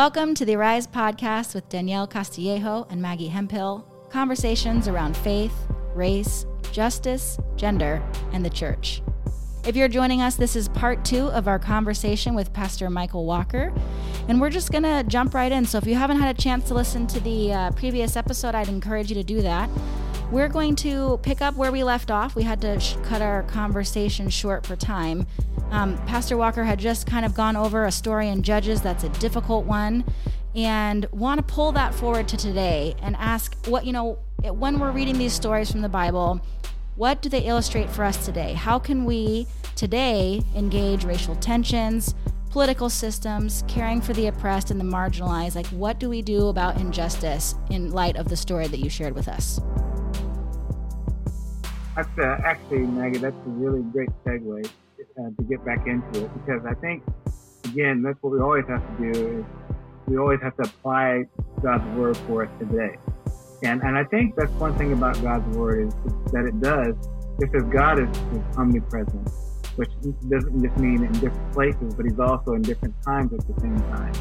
[0.00, 3.86] Welcome to the Arise podcast with Danielle Castillejo and Maggie Hemphill.
[4.08, 5.52] Conversations around faith,
[5.94, 9.02] race, justice, gender, and the church.
[9.66, 13.74] If you're joining us, this is part two of our conversation with Pastor Michael Walker.
[14.26, 15.66] And we're just going to jump right in.
[15.66, 18.68] So if you haven't had a chance to listen to the uh, previous episode, I'd
[18.68, 19.68] encourage you to do that.
[20.30, 22.36] We're going to pick up where we left off.
[22.36, 25.26] We had to sh- cut our conversation short for time.
[25.70, 29.08] Um, Pastor Walker had just kind of gone over a story in Judges that's a
[29.08, 30.04] difficult one
[30.54, 34.92] and want to pull that forward to today and ask what, you know, when we're
[34.92, 36.40] reading these stories from the Bible,
[36.94, 38.52] what do they illustrate for us today?
[38.52, 42.14] How can we today engage racial tensions,
[42.50, 45.56] political systems, caring for the oppressed and the marginalized?
[45.56, 49.16] Like, what do we do about injustice in light of the story that you shared
[49.16, 49.60] with us?
[52.00, 56.30] That's uh, actually, Maggie, that's a really great segue uh, to get back into it
[56.32, 57.02] because I think,
[57.66, 59.44] again, that's what we always have to do is
[60.06, 61.24] we always have to apply
[61.62, 62.96] God's word for us today.
[63.64, 65.94] And, and I think that's one thing about God's word is,
[66.32, 66.94] that it does,
[67.38, 69.28] just as God is, is omnipresent,
[69.76, 69.90] which
[70.30, 73.78] doesn't just mean in different places, but he's also in different times at the same
[73.92, 74.14] time.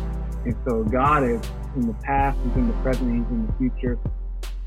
[0.43, 1.39] And so God is
[1.77, 3.97] in the past, he's in the present, he's in the future.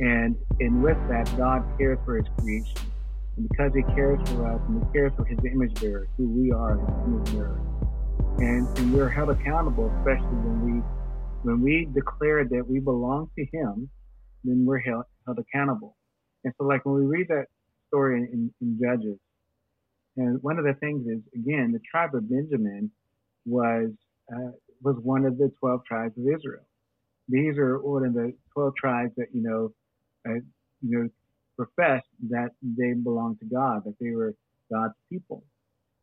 [0.00, 2.91] And, and with that, God cares for his creation.
[3.36, 6.52] And because he cares for us and he cares for his image bearers, who we
[6.52, 7.60] are his image bearers.
[8.38, 10.82] And, and we're held accountable, especially when we
[11.42, 13.90] when we declare that we belong to him,
[14.44, 15.96] then we're held, held accountable.
[16.44, 17.46] And so like when we read that
[17.88, 19.18] story in, in, in Judges,
[20.16, 22.90] and one of the things is again, the tribe of Benjamin
[23.44, 23.90] was
[24.32, 24.52] uh,
[24.82, 26.64] was one of the twelve tribes of Israel.
[27.28, 29.72] These are one of the twelve tribes that you know,
[30.28, 30.34] uh,
[30.82, 31.08] you know,
[31.64, 34.34] professed that they belonged to God, that they were
[34.72, 35.44] God's people.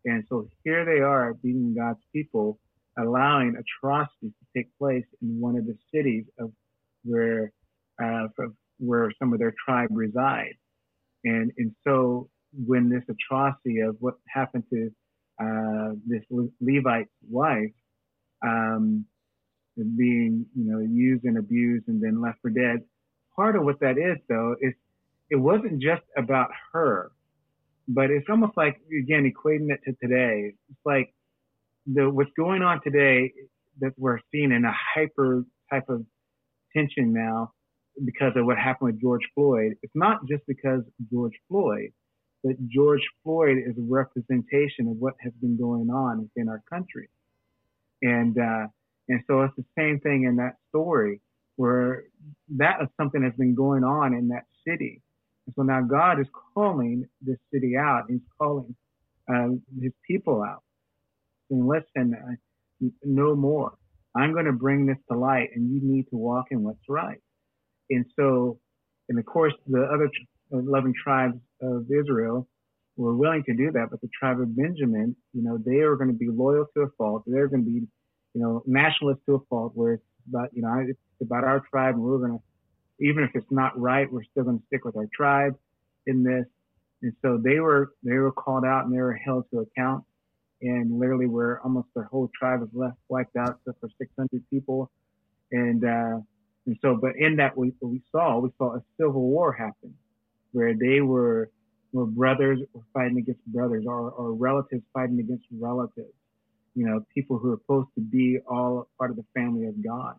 [0.06, 2.59] And so here they are being God's people,
[2.97, 6.52] allowing atrocities to take place in one of the cities of
[7.03, 7.52] where,
[8.02, 8.28] uh,
[8.78, 10.56] where some of their tribe reside.
[11.24, 12.30] And, and so
[12.66, 14.90] when this atrocity of what happened to,
[15.42, 16.24] uh, this
[16.62, 17.72] Levite's wife,
[18.46, 19.06] um,
[19.98, 22.80] being, you know, used and abused and then left for dead.
[23.36, 24.74] Part of what that is though is
[25.30, 27.12] it wasn't just about her,
[27.88, 30.54] but it's almost like again equating it to today.
[30.70, 31.14] It's like
[31.86, 33.32] the what's going on today
[33.82, 36.06] that we're seeing in a hyper type of
[36.76, 37.52] tension now
[38.06, 39.74] because of what happened with George Floyd.
[39.82, 40.82] It's not just because
[41.12, 41.92] George Floyd,
[42.44, 47.10] but George Floyd is a representation of what has been going on within our country.
[48.02, 48.68] And uh,
[49.10, 51.22] and so it's the same thing in that story
[51.56, 52.04] where
[52.58, 55.02] that is something that's been going on in that city.
[55.56, 58.06] So now God is calling this city out.
[58.10, 58.76] He's calling
[59.32, 59.50] uh,
[59.82, 60.64] his people out.
[61.50, 63.74] And listen, uh, no more.
[64.16, 67.20] I'm going to bring this to light, and you need to walk in what's right.
[67.90, 68.60] And so,
[69.08, 70.10] and of course, the other
[70.52, 72.48] 11 tribes of Israel
[72.98, 76.10] were willing to do that, but the tribe of Benjamin, you know, they are going
[76.10, 77.24] to be loyal to a fault.
[77.26, 77.88] They're going to be,
[78.34, 81.96] you know, nationalist to a fault, where it's about, you know, it's about our tribe,
[81.96, 82.44] and we're going to
[83.00, 85.56] even if it's not right, we're still going to stick with our tribe
[86.08, 86.46] in this.
[87.02, 90.04] And so they were they were called out and they were held to account.
[90.62, 94.92] And literally, where almost their whole tribe was left wiped out, except for 600 people.
[95.52, 96.20] And uh,
[96.66, 99.94] and so, but in that we we saw we saw a civil war happen,
[100.52, 101.50] where they were
[101.94, 106.14] were brothers were fighting against brothers, or, or relatives fighting against relatives.
[106.76, 110.16] You know, people who are supposed to be all part of the family of God.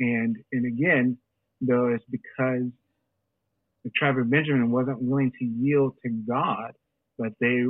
[0.00, 1.18] And and again,
[1.60, 2.70] though is because
[3.84, 6.72] the tribe of Benjamin wasn't willing to yield to God,
[7.18, 7.62] but they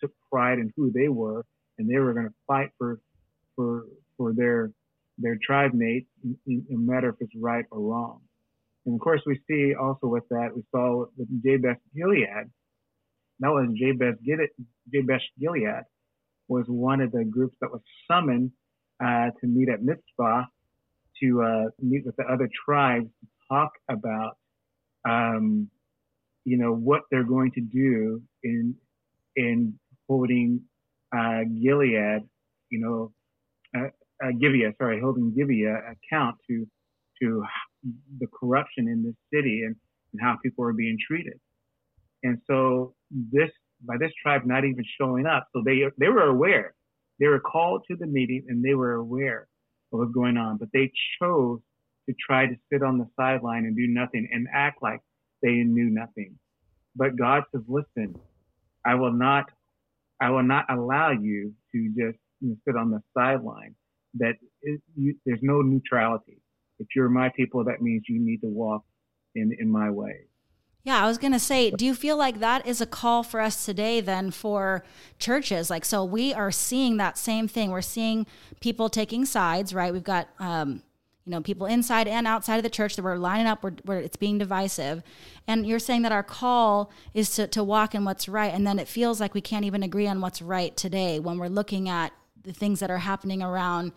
[0.00, 1.44] took pride in who they were,
[1.78, 3.00] and they were going to fight for
[3.56, 3.84] for
[4.16, 4.70] for their
[5.18, 6.08] their tribe mates,
[6.46, 8.20] no matter if it's right or wrong.
[8.86, 12.50] And of course, we see also with that we saw with Jabesh Gilead.
[13.40, 14.16] That was Jabesh
[14.92, 15.84] Jabesh Gilead
[16.48, 17.80] was one of the groups that was
[18.10, 18.52] summoned
[19.02, 20.44] uh, to meet at Mizpah
[21.22, 24.36] to uh, meet with the other tribes to talk about,
[25.08, 25.68] um,
[26.44, 28.74] you know, what they're going to do in
[29.36, 29.78] in
[30.08, 30.60] holding
[31.16, 32.22] uh, Gilead,
[32.70, 33.12] you know,
[33.76, 33.88] uh,
[34.24, 36.66] uh, Gibeah, sorry, holding Gibeah account to
[37.22, 37.44] to
[38.18, 39.76] the corruption in this city and,
[40.12, 41.38] and how people are being treated.
[42.22, 43.50] And so this
[43.86, 46.74] by this tribe not even showing up, so they they were aware.
[47.20, 49.48] They were called to the meeting and they were aware
[49.90, 50.90] what was going on, but they
[51.20, 51.60] chose
[52.08, 55.00] to try to sit on the sideline and do nothing and act like
[55.42, 56.38] they knew nothing.
[56.96, 58.16] But God says, listen,
[58.86, 59.46] I will not,
[60.20, 63.74] I will not allow you to just you know, sit on the sideline.
[64.18, 64.34] that
[64.96, 66.40] you, there's no neutrality.
[66.78, 68.84] If you're my people, that means you need to walk
[69.34, 70.26] in, in my way.
[70.84, 73.40] Yeah, I was going to say, do you feel like that is a call for
[73.40, 74.84] us today then for
[75.18, 75.70] churches?
[75.70, 77.70] Like, so we are seeing that same thing.
[77.70, 78.26] We're seeing
[78.60, 79.94] people taking sides, right?
[79.94, 80.82] We've got, um,
[81.24, 83.98] you know, people inside and outside of the church that we're lining up where, where
[83.98, 85.02] it's being divisive.
[85.48, 88.52] And you're saying that our call is to, to walk in what's right.
[88.52, 91.48] And then it feels like we can't even agree on what's right today when we're
[91.48, 93.92] looking at the things that are happening around,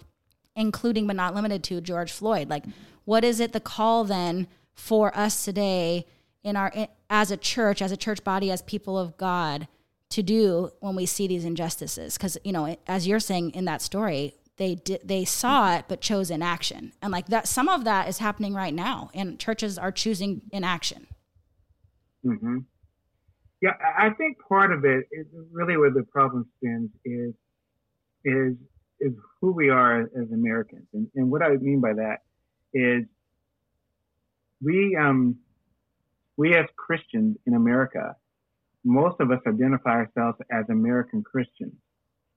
[0.55, 2.49] including but not limited to George Floyd.
[2.49, 2.63] Like,
[3.03, 6.05] what is it the call then for us today?
[6.43, 6.71] In our
[7.09, 9.67] as a church, as a church body, as people of God
[10.09, 12.17] to do when we see these injustices.
[12.17, 16.01] Because you know as you're saying in that story they did they saw it but
[16.01, 16.93] chose inaction.
[17.01, 21.07] And like that some of that is happening right now and churches are choosing inaction.
[22.25, 22.57] Mm-hmm.
[23.61, 27.33] yeah i think part of it is really where the problem stems is
[28.25, 28.55] is
[28.99, 30.87] is who we are as americans.
[30.93, 32.23] And, and what i mean by that
[32.73, 33.05] is
[34.61, 35.37] we um
[36.37, 38.15] we as Christians in America,
[38.83, 41.73] most of us identify ourselves as American Christians.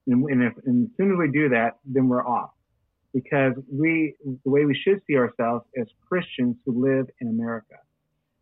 [0.07, 2.51] And, and, if, and as soon as we do that, then we're off.
[3.13, 7.75] Because we, the way we should see ourselves as Christians who live in America.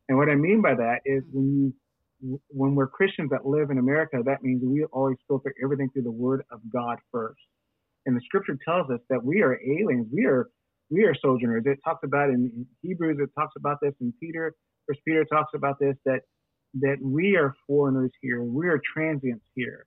[0.08, 1.74] And what I mean by that is when
[2.22, 6.04] you, when we're Christians that live in America, that means we always filter everything through
[6.04, 7.42] the Word of God first.
[8.06, 10.08] And the Scripture tells us that we are aliens.
[10.12, 10.50] We are
[10.90, 11.64] we are sojourners.
[11.66, 13.20] It talks about in Hebrews.
[13.22, 14.56] It talks about this in Peter.
[14.90, 16.22] First Peter talks about this that
[16.82, 19.86] that we are foreigners here, we are transients here,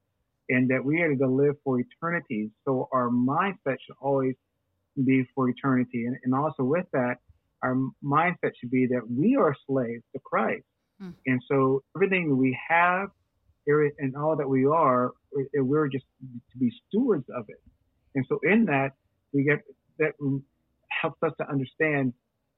[0.49, 2.51] and that we are to live for eternity.
[2.65, 4.35] So our mindset should always
[5.05, 7.17] be for eternity, and, and also with that,
[7.65, 10.65] our mindset should be that we are slaves to Christ,
[11.01, 11.11] hmm.
[11.27, 13.09] and so everything that we have,
[13.67, 15.11] and all that we are,
[15.55, 16.05] we're just
[16.53, 17.61] to be stewards of it.
[18.15, 18.93] And so in that,
[19.33, 19.63] we get
[19.99, 20.13] that
[20.89, 22.13] helps us to understand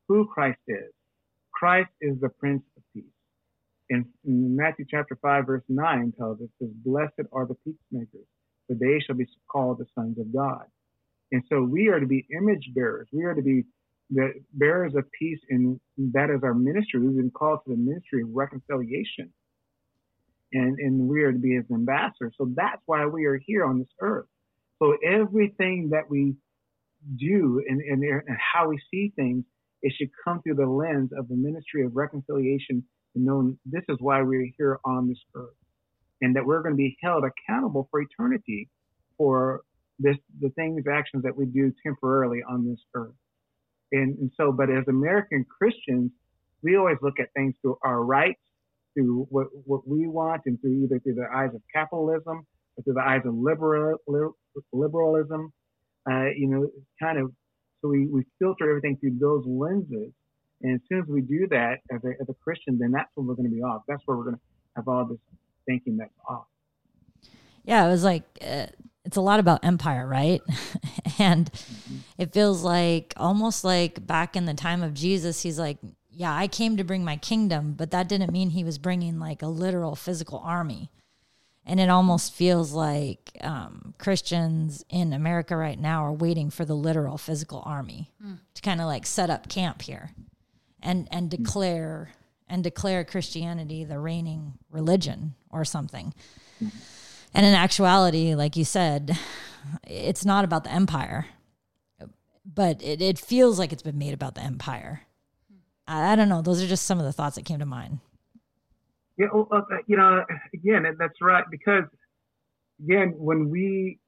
[0.08, 0.93] who Christ is
[1.54, 3.04] Christ is the Prince of Peace.
[3.90, 8.26] In, Matthew chapter 5, verse 9 tells us, says, Blessed are the peacemakers,
[8.66, 10.64] for they shall be called the sons of God.
[11.32, 13.08] And so we are to be image bearers.
[13.12, 13.64] We are to be
[14.10, 17.00] the bearers of peace, and that is our ministry.
[17.00, 19.32] We've been called to the ministry of reconciliation.
[20.52, 22.34] And, and we are to be his ambassadors.
[22.38, 24.26] So that's why we are here on this earth.
[24.80, 26.34] So everything that we
[27.16, 29.44] do and, and, and how we see things
[29.84, 32.82] it should come through the lens of the ministry of reconciliation
[33.14, 35.54] and knowing this is why we're here on this earth
[36.22, 38.68] and that we're going to be held accountable for eternity
[39.18, 39.60] for
[39.98, 43.14] this the things actions that we do temporarily on this earth.
[43.92, 46.10] And, and so but as american christians
[46.62, 48.40] we always look at things through our rights
[48.94, 52.46] through what, what we want and through either through the eyes of capitalism
[52.76, 53.98] or through the eyes of liberal,
[54.72, 55.52] liberalism.
[56.10, 56.68] Uh, you know
[57.00, 57.32] kind of
[57.84, 60.10] so we, we filter everything through those lenses.
[60.62, 63.26] And as soon as we do that as a, as a Christian, then that's when
[63.26, 63.82] we're going to be off.
[63.86, 64.40] That's where we're going to
[64.76, 65.18] have all this
[65.66, 66.46] thinking that's off.
[67.64, 68.66] Yeah, it was like, uh,
[69.04, 70.40] it's a lot about empire, right?
[71.18, 71.96] and mm-hmm.
[72.16, 75.76] it feels like almost like back in the time of Jesus, he's like,
[76.10, 79.42] yeah, I came to bring my kingdom, but that didn't mean he was bringing like
[79.42, 80.90] a literal physical army
[81.66, 86.74] and it almost feels like um, Christians in America right now are waiting for the
[86.74, 88.38] literal physical army mm.
[88.54, 90.10] to kind of like set up camp here,
[90.82, 92.12] and and declare
[92.48, 96.12] and declare Christianity the reigning religion or something.
[97.36, 99.18] And in actuality, like you said,
[99.86, 101.26] it's not about the empire,
[102.44, 105.02] but it, it feels like it's been made about the empire.
[105.88, 106.42] I, I don't know.
[106.42, 107.98] Those are just some of the thoughts that came to mind.
[109.16, 111.44] Yeah, well, uh, you know, again, that's right.
[111.50, 111.84] Because
[112.82, 113.98] again, when we,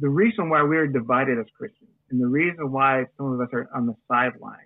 [0.00, 3.68] the reason why we're divided as Christians, and the reason why some of us are
[3.74, 4.58] on the sideline,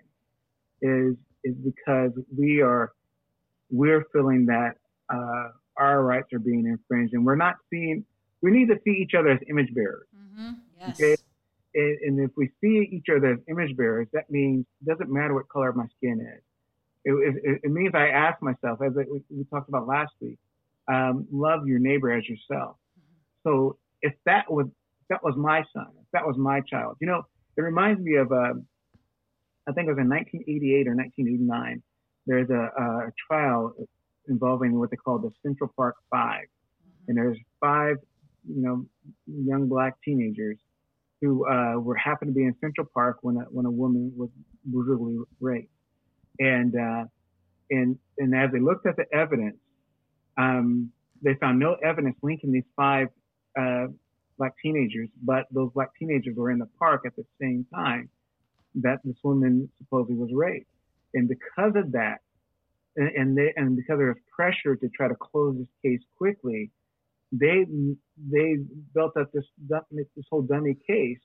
[0.81, 2.91] is is because we are
[3.69, 4.73] we're feeling that
[5.13, 8.03] uh, our rights are being infringed, and we're not seeing.
[8.41, 10.07] We need to see each other as image bearers.
[10.15, 10.51] Mm-hmm.
[10.79, 10.89] Yes.
[10.99, 11.15] Okay?
[11.73, 15.33] And, and if we see each other as image bearers, that means it doesn't matter
[15.33, 16.43] what color my skin is
[17.05, 20.37] it, it, it means I ask myself, as we, we talked about last week,
[20.87, 22.77] um, love your neighbor as yourself.
[23.43, 27.07] So if that was if that was my son, if that was my child, you
[27.07, 27.23] know,
[27.55, 28.53] it reminds me of uh,
[29.67, 31.83] I think it was in 1988 or 1989.
[32.25, 33.73] There's a, a trial
[34.27, 36.43] involving what they call the Central Park 5
[37.07, 37.97] and there's five,
[38.47, 38.85] you know,
[39.25, 40.57] young black teenagers
[41.21, 44.29] who uh, were happened to be in Central Park when a, when a woman was
[44.65, 45.71] brutally raped
[46.39, 47.03] and uh,
[47.69, 49.57] and and as they looked at the evidence,
[50.37, 50.91] um,
[51.21, 53.07] they found no evidence linking these five
[53.59, 53.87] uh,
[54.37, 58.09] black teenagers, but those black teenagers were in the park at the same time
[58.75, 60.69] that this woman supposedly was raped.
[61.13, 62.19] And because of that,
[62.95, 66.71] and, and they and because there was pressure to try to close this case quickly,
[67.31, 67.65] they
[68.31, 68.57] they
[68.93, 69.45] built up this
[69.91, 71.19] this whole dummy case,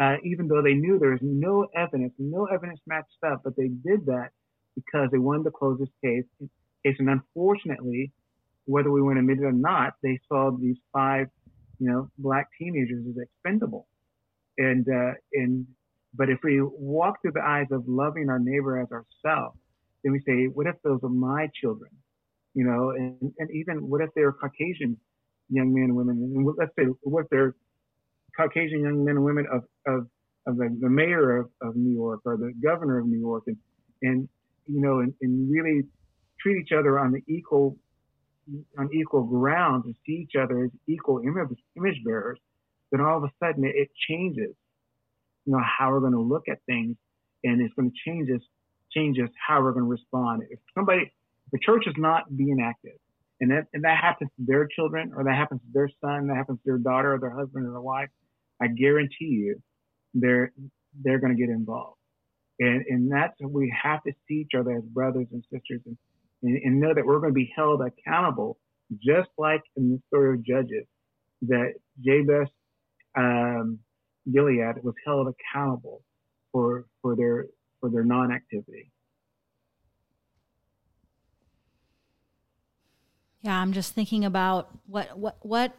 [0.00, 3.68] uh, even though they knew there was no evidence, no evidence matched up, but they
[3.68, 4.30] did that
[4.74, 6.24] because they wanted to close this case.
[6.84, 8.12] Case and unfortunately,
[8.64, 11.28] whether we want to admit it or not, they saw these five,
[11.78, 13.86] you know, black teenagers as expendable,
[14.58, 15.66] and uh, and
[16.14, 19.56] but if we walk through the eyes of loving our neighbor as ourselves,
[20.04, 21.90] then we say, what if those are my children?
[22.54, 24.98] You know, and, and even what if they're Caucasian
[25.48, 26.16] young men and women?
[26.16, 27.54] And let's say, what if they're
[28.36, 30.06] Caucasian young men and women of, of,
[30.46, 33.56] of the, the mayor of, of New York or the governor of New York and,
[34.02, 34.28] and
[34.72, 35.82] you know, and, and really
[36.40, 37.76] treat each other on the equal,
[38.78, 42.38] on equal grounds and see each other as equal image, image bearers,
[42.90, 44.54] then all of a sudden it, it changes,
[45.44, 46.96] you know, how we're going to look at things
[47.44, 48.42] and it's going to change us
[48.94, 50.42] change us how we're going to respond.
[50.50, 51.12] If somebody,
[51.50, 52.98] the church is not being active,
[53.40, 56.36] and that, and that happens to their children, or that happens to their son, that
[56.36, 58.08] happens to their daughter, or their husband, or their wife,
[58.60, 59.60] I guarantee you,
[60.14, 60.52] they're
[61.02, 61.96] they're going to get involved.
[62.62, 65.96] And and that's we have to see each other as brothers and sisters, and,
[66.42, 68.56] and, know that we're going to be held accountable,
[69.02, 70.86] just like in the story of Judges,
[71.42, 72.46] that Jabesh
[73.16, 73.80] um,
[74.32, 76.02] Gilead was held accountable
[76.52, 77.46] for for their
[77.80, 78.92] for their non-activity.
[83.40, 85.74] Yeah, I'm just thinking about what what what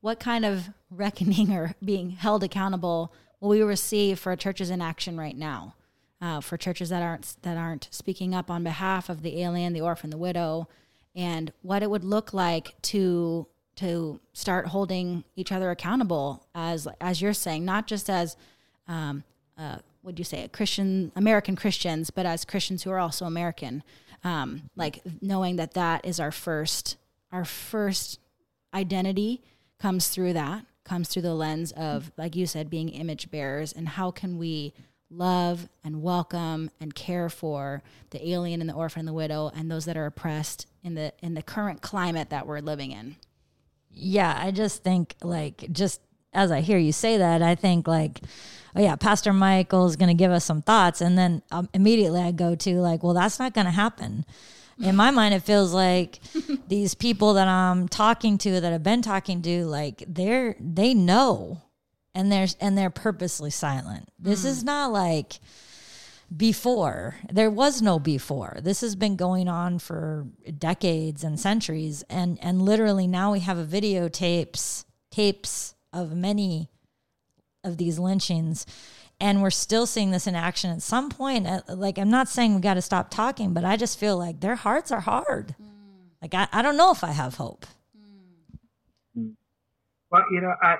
[0.00, 5.18] what kind of reckoning or being held accountable will we receive for churches in action
[5.18, 5.74] right now,
[6.20, 9.80] uh, for churches that aren't that aren't speaking up on behalf of the alien, the
[9.80, 10.68] orphan, the widow,
[11.14, 13.46] and what it would look like to
[13.76, 18.36] to start holding each other accountable as as you're saying, not just as
[18.88, 19.24] um,
[19.58, 23.82] uh, would you say a Christian American Christians, but as Christians who are also American,
[24.24, 26.96] um, like knowing that that is our first
[27.32, 28.20] our first
[28.72, 29.42] identity
[29.78, 33.88] comes through that comes through the lens of like you said being image bearers and
[33.88, 34.72] how can we
[35.10, 39.70] love and welcome and care for the alien and the orphan and the widow and
[39.70, 43.14] those that are oppressed in the in the current climate that we're living in
[43.90, 46.00] yeah i just think like just
[46.32, 48.20] as i hear you say that i think like
[48.76, 51.00] oh yeah, Pastor Michael is going to give us some thoughts.
[51.00, 54.24] And then um, immediately I go to like, well, that's not going to happen.
[54.78, 56.20] In my mind, it feels like
[56.68, 61.62] these people that I'm talking to, that I've been talking to, like they're they know,
[62.16, 64.08] and they're and they're purposely silent.
[64.18, 64.46] This mm.
[64.46, 65.38] is not like
[66.34, 67.16] before.
[67.30, 68.58] There was no before.
[68.62, 70.26] This has been going on for
[70.58, 76.70] decades and centuries, and and literally now we have a videotapes tapes of many
[77.62, 78.64] of these lynchings
[79.18, 82.54] and we're still seeing this in action at some point uh, like i'm not saying
[82.54, 85.66] we got to stop talking but i just feel like their hearts are hard mm.
[86.20, 87.66] like I, I don't know if i have hope
[89.18, 89.32] mm.
[90.10, 90.76] well you know i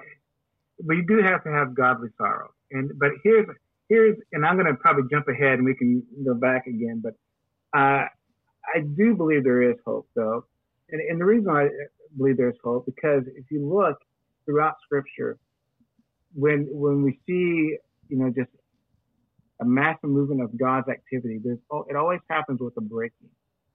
[0.85, 3.47] we do have to have godly sorrow and but here's
[3.89, 7.15] here's and i'm going to probably jump ahead and we can go back again but
[7.79, 8.05] uh,
[8.75, 10.45] i do believe there is hope though
[10.91, 11.69] and, and the reason i
[12.17, 13.99] believe there's hope because if you look
[14.45, 15.39] throughout scripture
[16.35, 17.77] when when we see
[18.09, 18.51] you know just
[19.61, 23.29] a massive movement of God's activity, there's it always happens with a breaking,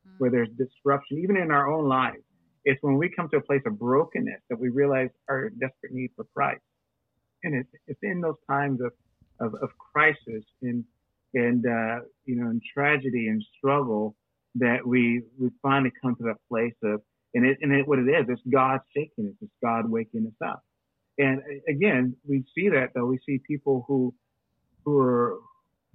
[0.07, 0.17] mm-hmm.
[0.17, 2.23] where there's disruption, even in our own lives.
[2.63, 6.11] It's when we come to a place of brokenness that we realize our desperate need
[6.15, 6.61] for Christ,
[7.43, 8.91] and it's it's in those times of
[9.39, 10.83] of, of crisis and
[11.33, 14.15] and uh, you know in tragedy and struggle
[14.55, 17.01] that we we finally come to that place of
[17.33, 20.47] and it and it, what it is it's God shaking us, it's God waking us
[20.47, 20.63] up.
[21.17, 23.05] And again, we see that though.
[23.05, 24.13] We see people who,
[24.85, 25.37] who are,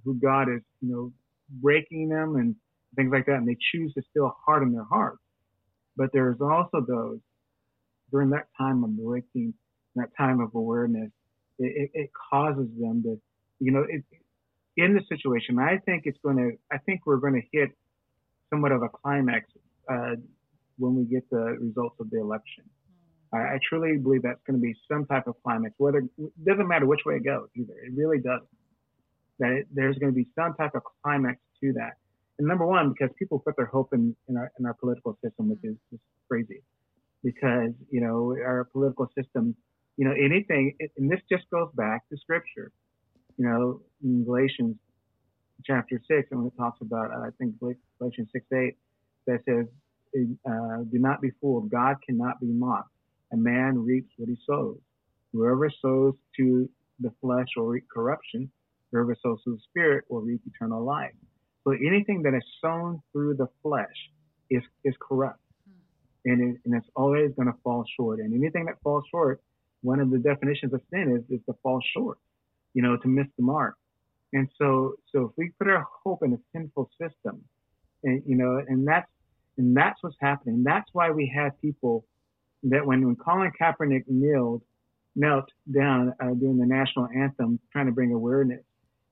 [0.05, 1.13] who God is, you know,
[1.49, 2.55] breaking them and
[2.95, 5.21] things like that, and they choose to still harden their hearts.
[5.97, 7.19] But there's also those
[8.11, 9.53] during that time of breaking,
[9.95, 11.11] that time of awareness,
[11.59, 13.19] it, it, causes them to,
[13.59, 14.03] you know, it,
[14.77, 15.59] in the situation.
[15.59, 16.51] I think it's going to.
[16.71, 17.69] I think we're going to hit
[18.49, 19.45] somewhat of a climax
[19.91, 20.15] uh,
[20.77, 22.63] when we get the results of the election.
[23.33, 25.73] I, I truly believe that's going to be some type of climax.
[25.77, 27.73] Whether it doesn't matter which way it goes either.
[27.83, 28.47] It really doesn't.
[29.39, 31.93] That it, there's going to be some type of climax to that.
[32.39, 35.49] And number one, because people put their hope in, in our in our political system,
[35.49, 36.61] which is just crazy.
[37.23, 39.55] Because you know our political system,
[39.97, 42.71] you know anything, and this just goes back to Scripture.
[43.37, 44.77] You know, in Galatians
[45.65, 48.77] chapter six, and when it talks about, I think Galatians six eight,
[49.25, 49.65] that says,
[50.49, 51.69] uh, "Do not be fooled.
[51.69, 52.91] God cannot be mocked."
[53.33, 54.77] a man reaps what he sows.
[55.33, 58.49] Whoever sows to the flesh will reap corruption.
[58.91, 61.13] Whoever sows to the spirit will reap eternal life.
[61.63, 63.85] So anything that is sown through the flesh
[64.49, 65.39] is, is corrupt.
[66.25, 68.19] And, it, and it's always going to fall short.
[68.19, 69.41] And anything that falls short,
[69.81, 72.17] one of the definitions of sin is, is to fall short,
[72.73, 73.75] you know, to miss the mark.
[74.33, 77.43] And so, so if we put our hope in a sinful system,
[78.03, 79.09] and you know, and that's
[79.57, 80.63] and that's what's happening.
[80.63, 82.05] That's why we have people
[82.63, 84.61] that when when Colin Kaepernick kneeled
[85.15, 88.63] knelt down uh, during the national anthem, trying to bring awareness,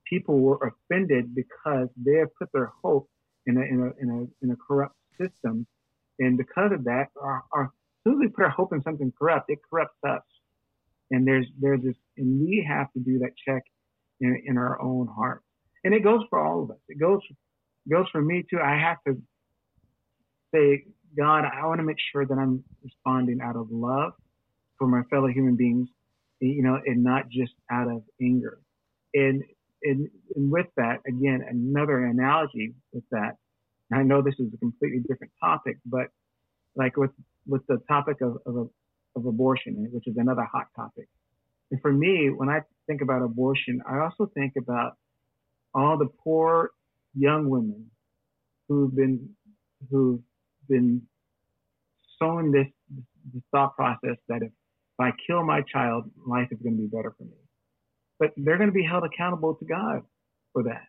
[0.08, 3.10] people were offended because they have put their hope
[3.48, 5.66] in a in a in a, in a corrupt system,
[6.20, 7.70] and because of that, our, our as
[8.04, 10.22] soon as we put our hope in something corrupt, it corrupts us.
[11.12, 13.64] And there's there's this, and we have to do that check
[14.20, 15.42] in, in our own heart.
[15.84, 16.78] And it goes for all of us.
[16.90, 17.22] It goes
[17.90, 18.60] goes for me too.
[18.60, 19.22] I have to
[20.54, 20.86] say,
[21.18, 24.14] God, I want to make sure that I'm responding out of love
[24.78, 25.88] for my fellow human beings,
[26.40, 28.60] you know, and not just out of anger.
[29.14, 29.44] And
[29.84, 33.38] and, and with that, again, another analogy with that.
[33.94, 36.08] I know this is a completely different topic, but
[36.76, 37.12] like with
[37.48, 38.70] with the topic of of,
[39.16, 41.08] of abortion, which is another hot topic.
[41.72, 44.98] And for me, when I think about abortion, I also think about
[45.74, 46.72] all the poor
[47.16, 47.90] young women
[48.68, 49.30] who've been
[49.90, 50.22] who've
[50.68, 51.02] been
[52.20, 52.68] sown this,
[53.34, 56.88] this thought process that if, if I kill my child, life is going to be
[56.88, 57.38] better for me.
[58.20, 60.04] But they're going to be held accountable to God
[60.54, 60.88] for that,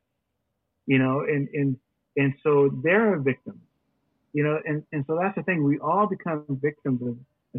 [0.86, 1.76] you know, and and
[2.16, 3.60] and so they're a victim,
[4.32, 5.64] you know, and and so that's the thing.
[5.64, 7.16] We all become victims of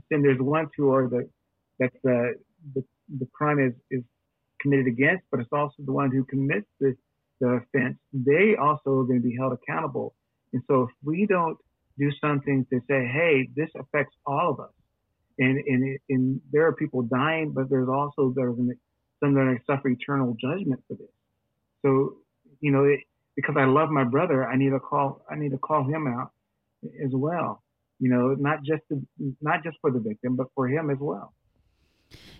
[0.10, 0.22] sin.
[0.22, 1.30] There's ones who are the
[1.80, 2.36] that the
[2.75, 2.84] the,
[3.20, 4.04] the crime is is
[4.62, 6.96] committed against, but it's also the one who commits the,
[7.40, 7.98] the offense.
[8.14, 10.16] They also are going to be held accountable.
[10.53, 11.57] And so if we don't
[12.00, 14.72] do something to say, hey, this affects all of us,
[15.40, 18.55] and and, and there are people dying, but there's also there's
[19.20, 21.07] some that are suffer eternal judgment for this.
[21.83, 22.18] So
[22.60, 23.01] you know, it,
[23.36, 26.31] because I love my brother, I need to call I need to call him out
[27.03, 27.64] as well.
[28.00, 29.01] You know, not just to,
[29.42, 31.33] not just for the victim, but for him as well.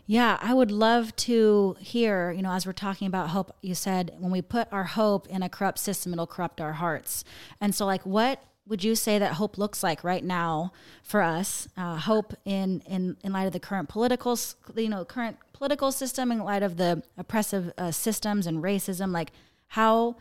[0.06, 4.16] Yeah, I would love to hear, you know, as we're talking about hope, you said
[4.20, 7.26] when we put our hope in a corrupt system, it'll corrupt our hearts.
[7.60, 10.72] And so, like, what would you say that hope looks like right now
[11.04, 11.68] for us?
[11.76, 14.40] Uh, hope in, in, in light of the current political,
[14.76, 19.32] you know, current political system, in light of the oppressive uh, systems and racism, like
[19.68, 20.16] how,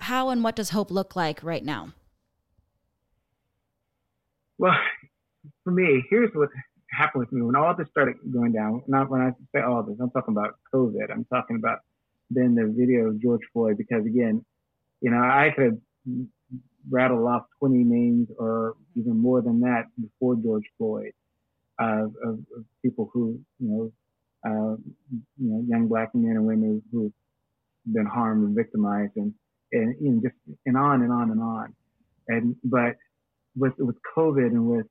[0.00, 1.92] how and what does hope look like right now?
[4.58, 4.74] Well,
[5.62, 6.48] for me, here's what
[6.90, 8.82] happened with me when all this started going down.
[8.88, 11.10] Not when I say all this, I'm talking about COVID.
[11.10, 11.78] I'm talking about
[12.30, 14.44] then the video of George Floyd because again,
[15.00, 16.26] you know, I could have
[16.90, 21.12] rattled off 20 names or even more than that before George Floyd
[21.80, 22.14] uh, of,
[22.56, 23.92] of, people who, you know,
[24.44, 27.12] uh, you know, young black men and women who've
[27.92, 29.32] been harmed and victimized and,
[29.72, 30.34] and, know, just,
[30.66, 31.74] and on and on and on.
[32.28, 32.96] And, but
[33.58, 34.86] with, with COVID and with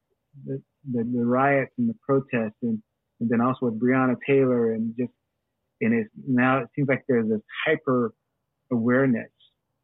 [0.46, 2.82] the, the, the riots and the protests and,
[3.20, 5.12] and then also with Breonna Taylor and just,
[5.82, 8.14] and it's now it seems like there's this hyper
[8.72, 9.30] awareness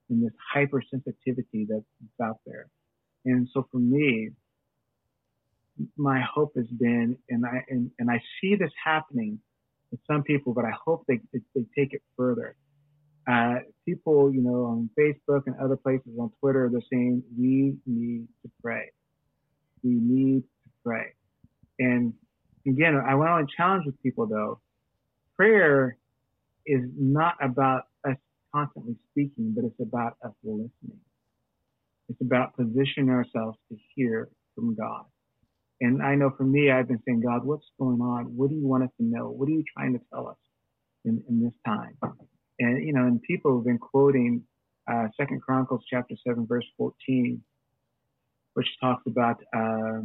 [0.10, 1.84] and this hypersensitivity that's
[2.22, 2.67] out there.
[3.26, 4.32] And so for me,
[5.98, 9.39] my hope has been, and I and, and I see this happening
[9.91, 12.56] with some people, but I hope they they take it further.
[13.30, 13.56] Uh,
[13.86, 18.52] people, you know, on Facebook and other places on Twitter, they're saying we need to
[18.62, 18.92] pray.
[19.84, 21.14] We need to pray.
[21.80, 22.14] And
[22.68, 24.60] again, I want to challenge with people though.
[25.36, 25.98] Prayer
[26.66, 28.18] is not about us
[28.54, 31.00] constantly speaking, but it's about us listening.
[32.10, 35.06] It's about positioning ourselves to hear from God.
[35.82, 38.26] And I know for me, I've been saying, God, what's going on?
[38.38, 39.30] What do you want us to know?
[39.30, 40.38] What are you trying to tell us
[41.04, 41.98] in, in this time?
[42.60, 44.44] And, you know, and people have been quoting
[44.92, 47.42] uh, Second Chronicles chapter 7, verse 14,
[48.54, 50.02] which talks about, uh,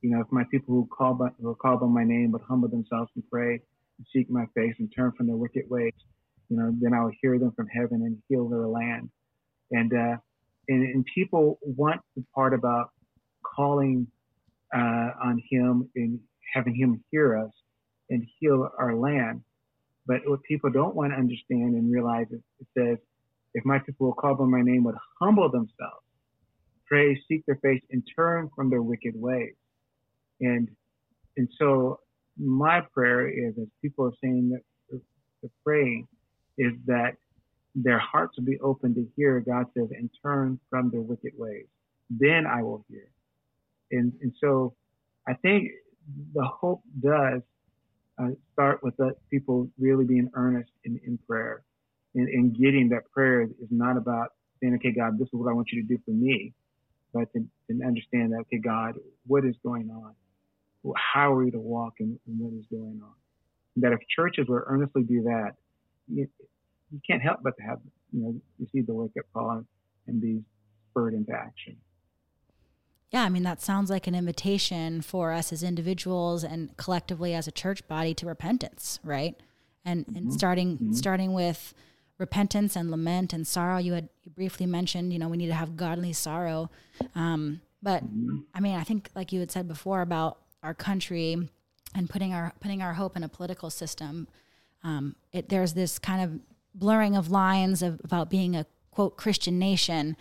[0.00, 2.68] you know, if my people who call by, who call by my name would humble
[2.68, 3.60] themselves and pray
[3.98, 5.92] and seek my face and turn from their wicked ways,
[6.48, 9.10] you know, then I will hear them from heaven and heal their land.
[9.70, 10.16] And, uh,
[10.68, 12.90] and, and people want the part about
[13.42, 14.06] calling,
[14.74, 16.18] uh, on him and
[16.54, 17.50] having him hear us
[18.10, 19.42] and heal our land.
[20.06, 22.98] But what people don't want to understand and realize is it says,
[23.54, 26.04] if my people will call by my name would humble themselves,
[26.86, 29.54] pray, seek their face, and turn from their wicked ways.
[30.40, 30.68] And
[31.36, 32.00] and so
[32.38, 35.00] my prayer is as people are saying that uh,
[35.42, 36.06] they're praying,
[36.58, 37.16] is that
[37.74, 41.66] their hearts will be open to hear God says, and turn from their wicked ways.
[42.08, 43.08] Then I will hear.
[43.90, 44.74] And, and so
[45.28, 45.70] I think
[46.34, 47.42] the hope does
[48.18, 51.62] uh, start with the people really being earnest in, in prayer
[52.16, 55.54] and, and getting that prayer is not about saying, okay, God, this is what I
[55.54, 56.54] want you to do for me,
[57.12, 58.94] but to, to understand that, okay, God,
[59.26, 60.14] what is going on?
[60.96, 63.12] How are we to walk in what is going on?
[63.74, 65.52] And that if churches were earnestly do that,
[66.08, 66.26] you,
[66.90, 67.80] you can't help but to have,
[68.12, 69.66] you know, receive the wake up call and,
[70.06, 70.42] and be
[70.90, 71.76] spurred into action.
[73.10, 77.46] Yeah, I mean, that sounds like an invitation for us as individuals and collectively as
[77.46, 79.36] a church body to repentance, right?
[79.84, 80.16] And, mm-hmm.
[80.16, 80.92] and starting, mm-hmm.
[80.92, 81.72] starting with
[82.18, 83.78] repentance and lament and sorrow.
[83.78, 86.70] You had you briefly mentioned, you know, we need to have godly sorrow.
[87.14, 88.38] Um, but mm-hmm.
[88.54, 91.48] I mean, I think like you had said before about our country
[91.94, 94.26] and putting our, putting our hope in a political system.
[94.82, 96.40] Um, it, there's this kind of
[96.74, 100.16] blurring of lines of, about being a quote Christian nation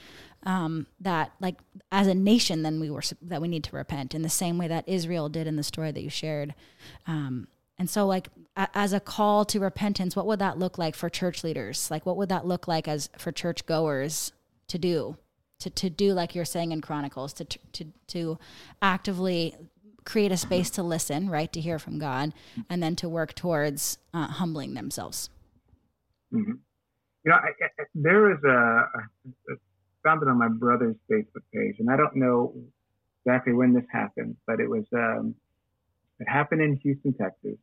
[0.45, 1.58] um, that like
[1.91, 4.67] as a nation then we were that we need to repent in the same way
[4.67, 6.53] that Israel did in the story that you shared.
[7.08, 10.95] Um, and so like a, as a call to repentance, what would that look like
[10.95, 11.89] for church leaders?
[11.91, 14.31] Like what would that look like as for church goers
[14.67, 15.17] to do?
[15.60, 18.38] To, to do like you're saying in Chronicles, to, to, to
[18.81, 19.55] actively
[20.03, 22.34] create a space to listen, right, to hear from God,
[22.69, 25.29] and then to work towards uh, humbling themselves.
[26.34, 26.51] Mm-hmm.
[26.51, 29.55] You know, I, I, there is a, a,
[30.05, 32.53] found it on my brother's Facebook page, and I don't know
[33.25, 35.35] exactly when this happened, but it was um,
[36.19, 37.57] it happened in Houston, Texas,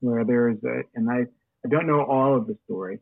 [0.00, 1.26] where there is a, and I
[1.64, 2.98] I don't know all of the story,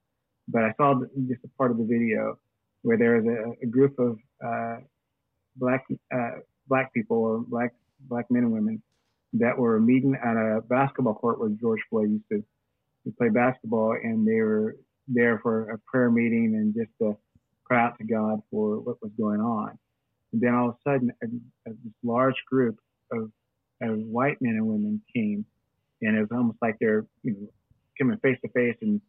[0.49, 2.39] but I saw just a part of the video
[2.83, 4.79] where there is a, a group of uh,
[5.57, 7.73] black uh, black people or black
[8.09, 8.83] black men and women
[9.35, 12.45] that were meeting at a basketball court where George Floyd used to,
[13.05, 14.77] to play basketball, and they were
[15.09, 17.17] there for a prayer meeting and just to
[17.65, 19.79] cry out to God for what was going on.
[20.33, 21.27] And then all of a sudden, a,
[21.71, 22.79] a, this large group
[23.13, 23.31] of,
[23.83, 25.45] of white men and women came,
[26.03, 27.49] and it was almost like they're you know
[27.99, 29.01] coming face to face, and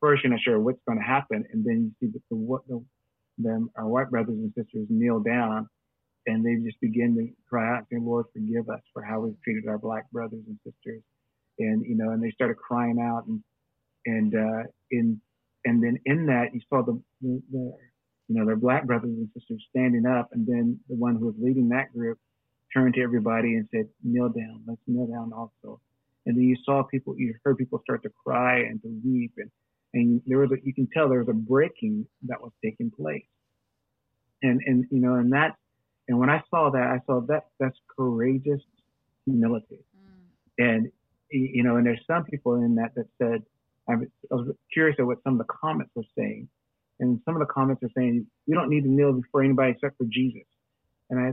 [0.00, 2.84] first you're not sure what's going to happen, and then you see the, the, the
[3.38, 5.68] them our white brothers and sisters kneel down,
[6.26, 9.68] and they just begin to cry out, saying, "Lord, forgive us for how we've treated
[9.68, 11.02] our black brothers and sisters,"
[11.58, 13.42] and you know, and they started crying out, and
[14.06, 15.20] and uh, in
[15.64, 17.72] and then in that you saw the, the, the
[18.28, 21.34] you know, their black brothers and sisters standing up, and then the one who was
[21.38, 22.18] leading that group
[22.72, 24.62] turned to everybody and said, "Kneel down.
[24.66, 25.80] Let's kneel down also."
[26.26, 29.50] And then you saw people, you heard people start to cry and to weep, and
[29.92, 33.26] and there was a, you can tell there was a breaking that was taking place,
[34.42, 35.56] and and you know, and that,
[36.08, 38.62] and when I saw that, I saw that that's courageous
[39.26, 40.64] humility, mm.
[40.66, 40.90] and
[41.30, 43.42] you know, and there's some people in that that said,
[43.88, 43.96] I
[44.30, 46.48] was curious at what some of the comments were saying
[47.00, 49.98] and some of the comments are saying, we don't need to kneel before anybody except
[49.98, 50.46] for Jesus.
[51.10, 51.32] And I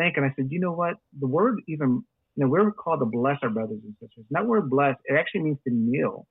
[0.00, 0.94] think, and I said, you know what?
[1.20, 2.04] The word even,
[2.36, 4.24] you know, we're called to bless our brothers and sisters.
[4.30, 6.26] And that word bless, it actually means to kneel.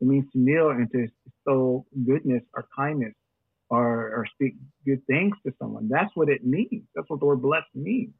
[0.00, 1.06] It means to kneel and to
[1.46, 3.14] show goodness or kindness
[3.68, 5.88] or, or speak good things to someone.
[5.90, 6.84] That's what it means.
[6.94, 8.12] That's what the word bless means.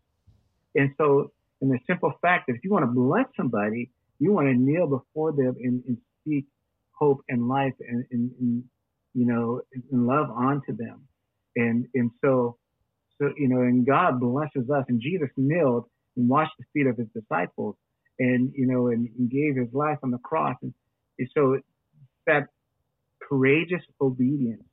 [0.74, 1.32] And so,
[1.62, 4.87] in the simple fact that if you want to bless somebody, you want to kneel
[4.87, 6.46] before them and, and speak
[6.92, 8.64] hope and life and, and, and
[9.16, 11.09] you know, and love onto them.
[11.57, 12.59] And, and so,
[13.18, 16.98] so, you know, and God blesses us and Jesus knelt and washed the feet of
[16.98, 17.76] his disciples
[18.18, 20.57] and, you know, and, and gave his life on the cross.
[20.61, 20.74] And,
[21.18, 21.59] and so
[22.26, 22.48] that
[23.26, 24.64] courageous obedience,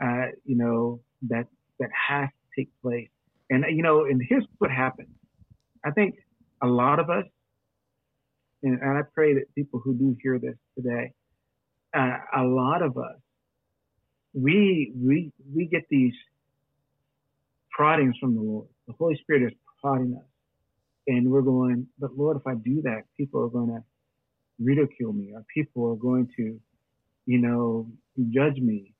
[0.00, 1.46] uh, you know, that,
[1.80, 3.08] that has to take place.
[3.50, 5.08] And, you know, and here's what happens.
[5.84, 6.14] I think
[6.62, 7.24] a lot of us,
[8.62, 11.12] and, and I pray that people who do hear this today,
[11.92, 13.16] uh, a lot of us
[14.32, 16.14] we we we get these
[17.70, 18.68] proddings from the Lord.
[18.86, 20.24] The Holy Spirit is prodding us,
[21.06, 21.86] and we're going.
[21.98, 23.82] But Lord, if I do that, people are going to
[24.58, 26.60] ridicule me, or people are going to,
[27.26, 27.88] you know,
[28.30, 28.92] judge me,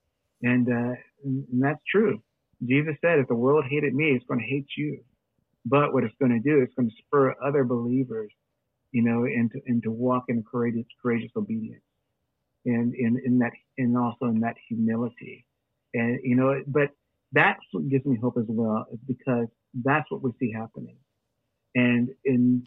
[0.42, 2.22] and, uh, and, that's true.
[2.66, 5.00] Jesus said, if the world hated me, it's going to hate you.
[5.66, 8.32] But what it's going to do, it's going to spur other believers,
[8.92, 11.82] you know, into into walk in courageous courageous obedience
[12.66, 15.46] and in, in that and also in that humility.
[15.94, 16.90] And you know, but
[17.32, 19.46] that's what gives me hope as well, because
[19.84, 20.96] that's what we see happening.
[21.74, 22.66] And in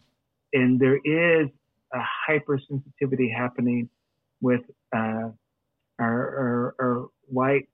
[0.52, 1.48] and there is
[1.92, 3.88] a hypersensitivity happening
[4.40, 4.60] with
[4.94, 5.30] uh,
[5.98, 7.68] our, our, our, white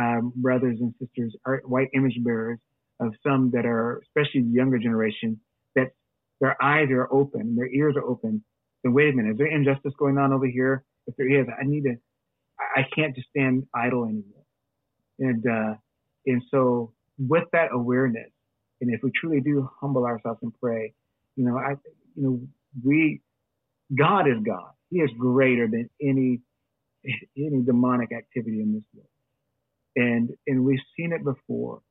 [0.00, 2.58] um, brothers and sisters, our white image bearers
[3.00, 5.38] of some that are, especially the younger generation,
[5.76, 5.92] that
[6.40, 8.42] their eyes are open, their ears are open.
[8.84, 10.84] So wait a minute, is there injustice going on over here?
[11.06, 11.96] If there is, I need to,
[12.58, 14.44] I can't just stand idle anymore.
[15.18, 15.74] And, uh,
[16.26, 18.30] and so with that awareness,
[18.80, 20.94] and if we truly do humble ourselves and pray,
[21.36, 21.70] you know, I,
[22.16, 22.40] you know,
[22.84, 23.20] we,
[23.96, 24.70] God is God.
[24.90, 26.40] He is greater than any
[27.36, 29.08] any demonic activity in this world.
[29.96, 31.82] And and we've seen it before,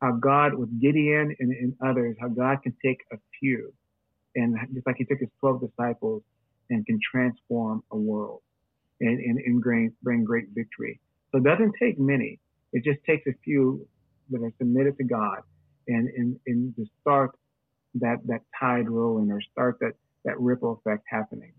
[0.00, 3.72] how God with Gideon and, and others, how God can take a few,
[4.36, 6.22] and just like He took His twelve disciples,
[6.70, 8.42] and can transform a world,
[9.00, 11.00] and and, and bring, bring great victory.
[11.32, 12.38] So it doesn't take many.
[12.72, 13.86] It just takes a few
[14.30, 15.40] that are submitted to God,
[15.88, 17.32] and and and to start
[17.94, 19.92] that that tide rolling or start that
[20.24, 21.52] that ripple effect happening.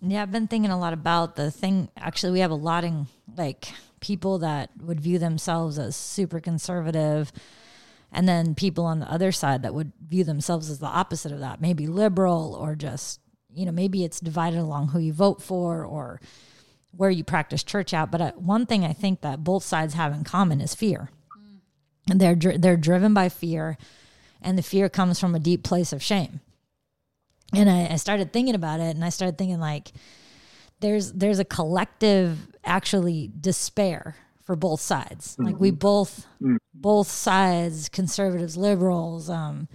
[0.00, 1.88] Yeah, I've been thinking a lot about the thing.
[1.96, 3.68] Actually, we have a lot of like
[4.00, 7.32] people that would view themselves as super conservative,
[8.12, 11.40] and then people on the other side that would view themselves as the opposite of
[11.40, 13.20] that, maybe liberal or just
[13.56, 16.20] you know maybe it's divided along who you vote for or
[16.90, 18.10] where you practice church out.
[18.10, 21.58] But uh, one thing I think that both sides have in common is fear, mm.
[22.10, 23.78] and they're they're driven by fear,
[24.40, 26.40] and the fear comes from a deep place of shame
[27.54, 29.92] and I, I started thinking about it and I started thinking like
[30.80, 35.34] there's there's a collective actually despair for both sides.
[35.34, 35.44] Mm-hmm.
[35.44, 36.56] Like we both mm-hmm.
[36.74, 39.68] both sides, conservatives, liberals, um,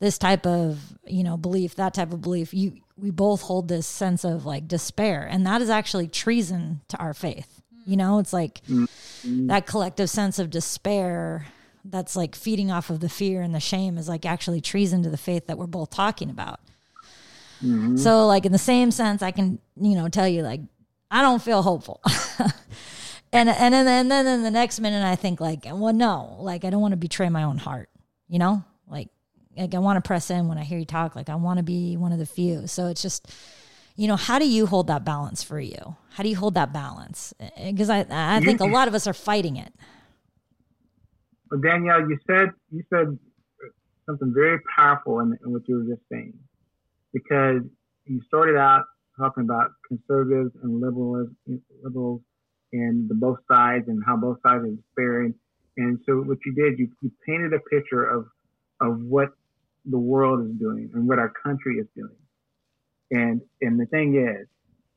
[0.00, 3.86] this type of, you know, belief, that type of belief, you we both hold this
[3.86, 5.26] sense of like despair.
[5.28, 7.62] And that is actually treason to our faith.
[7.86, 9.48] You know, it's like mm-hmm.
[9.48, 11.46] that collective sense of despair
[11.84, 15.10] that's like feeding off of the fear and the shame is like actually treason to
[15.10, 16.60] the faith that we're both talking about.
[17.62, 17.96] Mm-hmm.
[17.96, 20.60] So like in the same sense, I can you know tell you like
[21.10, 22.00] I don't feel hopeful.
[23.34, 26.64] and and then and then in the next minute I think like well no like
[26.64, 27.90] I don't want to betray my own heart
[28.28, 28.64] you know
[29.56, 31.62] like I want to press in when I hear you talk like I want to
[31.62, 33.32] be one of the few so it's just
[33.96, 36.72] you know how do you hold that balance for you how do you hold that
[36.72, 39.72] balance eh, eh, because I I think a lot of us are fighting it.
[41.50, 43.18] Well, Danielle, you said you said
[44.06, 46.34] something very powerful in, in what you were just saying
[47.12, 47.62] because
[48.06, 48.84] you started out
[49.18, 51.28] talking about conservatives and liberals,
[51.82, 52.20] liberals
[52.72, 55.34] and the both sides and how both sides are despairing.
[55.76, 58.26] And so what you did, you, you painted a picture of,
[58.80, 59.30] of what
[59.86, 62.16] the world is doing and what our country is doing.
[63.10, 64.46] And, and the thing is,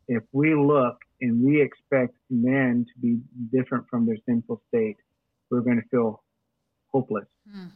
[0.07, 3.19] if we look and we expect men to be
[3.51, 4.97] different from their sinful state,
[5.49, 6.23] we're going to feel
[6.91, 7.27] hopeless.
[7.49, 7.67] Mm-hmm.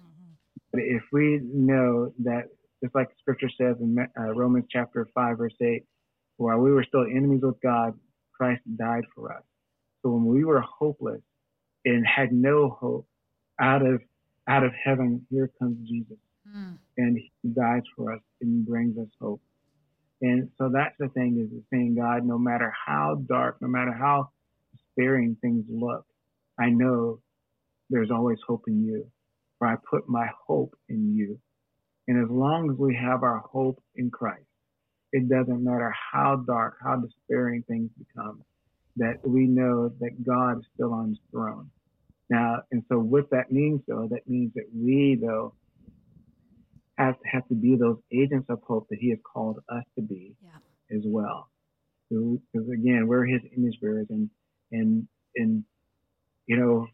[0.72, 2.44] But if we know that
[2.82, 5.84] just like scripture says in uh, Romans chapter 5, verse 8,
[6.38, 7.94] while we were still enemies with God,
[8.34, 9.44] Christ died for us.
[10.02, 11.22] So when we were hopeless
[11.86, 13.08] and had no hope,
[13.60, 14.02] out of
[14.48, 16.18] out of heaven, here comes Jesus.
[16.56, 16.78] Mm.
[16.98, 19.42] And he dies for us and brings us hope.
[20.22, 24.30] And so that's the thing is saying, God, no matter how dark, no matter how
[24.72, 26.06] despairing things look,
[26.60, 27.20] I know
[27.90, 29.08] there's always hope in you.
[29.58, 31.40] For I put my hope in you.
[32.08, 34.46] And as long as we have our hope in Christ,
[35.12, 38.44] it doesn't matter how dark, how despairing things become,
[38.98, 41.70] that we know that God is still on his throne.
[42.30, 45.54] Now, and so what that means though, that means that we though
[47.10, 50.36] to have to be those agents of hope that he has called us to be
[50.44, 50.98] yeah.
[50.98, 51.50] as well.
[52.10, 54.30] Because again, we're his image bearers and,
[54.72, 55.64] and, and,
[56.46, 56.88] you know,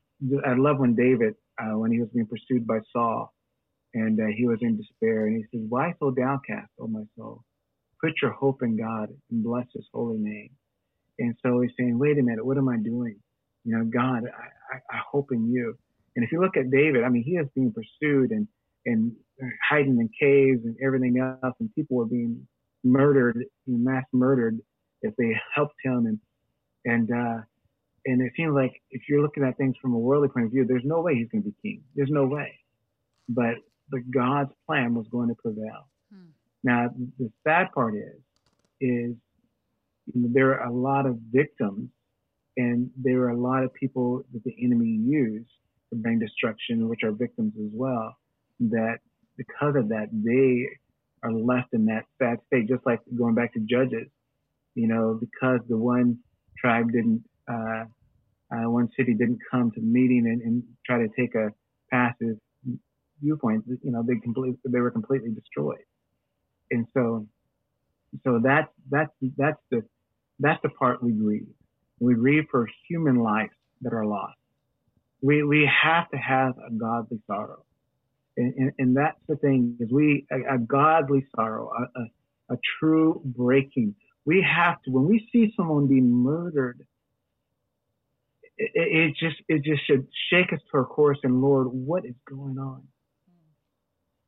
[0.46, 3.34] I love when David, uh, when he was being pursued by Saul,
[3.94, 5.28] and uh, he was in despair.
[5.28, 7.44] And he says, Why so downcast, O my soul?
[8.02, 10.50] Put your hope in God and bless his holy name.
[11.20, 13.18] And so he's saying, Wait a minute, what am I doing?
[13.64, 15.78] You know, God, I, I, I hope in you.
[16.16, 18.48] And if you look at David, I mean, he is being pursued and,
[18.86, 19.12] and
[19.68, 22.48] hiding in caves and everything else, and people were being
[22.84, 24.60] murdered, mass murdered
[25.02, 26.06] if they helped him.
[26.06, 26.20] And,
[26.86, 27.42] and, uh,
[28.06, 30.66] and it seems like if you're looking at things from a worldly point of view,
[30.66, 31.84] there's no way he's going to be king.
[31.96, 32.58] There's no way.
[33.30, 33.56] But
[33.90, 35.88] but God's plan was going to prevail.
[36.14, 36.28] Hmm.
[36.64, 38.20] Now, the sad part is,
[38.82, 39.16] is
[40.14, 41.90] there are a lot of victims,
[42.58, 45.50] and there are a lot of people that the enemy used
[45.90, 48.18] to bring destruction, which are victims as well.
[48.60, 49.00] That
[49.38, 50.68] because of that, they
[51.24, 54.08] are left in that sad state, just like going back to Judges.
[54.76, 56.20] You know, because the one
[56.58, 57.86] tribe didn't, uh,
[58.52, 61.50] uh, one city didn't come to the meeting and, and try to take a
[61.92, 62.38] passive
[63.22, 65.84] viewpoint, you know, they completely they were completely destroyed.
[66.72, 67.28] And so,
[68.24, 69.82] so that's that's that's the
[70.40, 71.48] that's the part we grieve.
[72.00, 74.38] We grieve for human lives that are lost.
[75.22, 77.64] We we have to have a godly sorrow,
[78.38, 82.58] and and, and that's the thing is we a, a godly sorrow, a, a, a
[82.80, 83.96] true breaking.
[84.26, 86.86] We have to when we see someone being murdered
[88.60, 92.16] it, it, just it just should shake us to our course and Lord, what is
[92.28, 92.84] going on?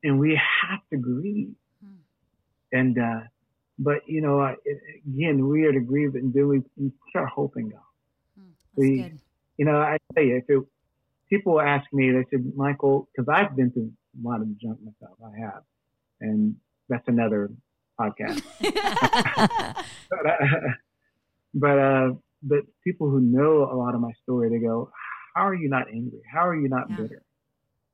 [0.04, 1.54] and we have to grieve.
[1.84, 1.93] Hmm.
[2.72, 3.22] And uh,
[3.78, 4.56] but you know,
[5.08, 7.80] again, we are to grieve and then we, we put our hope in God.
[8.38, 9.19] Hmm, we, good.
[9.58, 10.63] you know, I tell you, if it,
[11.30, 15.17] people ask me, they said, Michael, because I've been through a lot of junk myself,
[15.24, 15.63] I have,
[16.22, 16.56] and
[16.89, 17.52] that's another
[18.00, 18.41] podcast.
[20.10, 20.60] but, uh,
[21.54, 22.10] but, uh,
[22.43, 24.91] but people who know a lot of my story, they go,
[25.36, 26.22] "How are you not angry?
[26.32, 26.95] How are you not Yeah.
[26.98, 27.22] bitter?"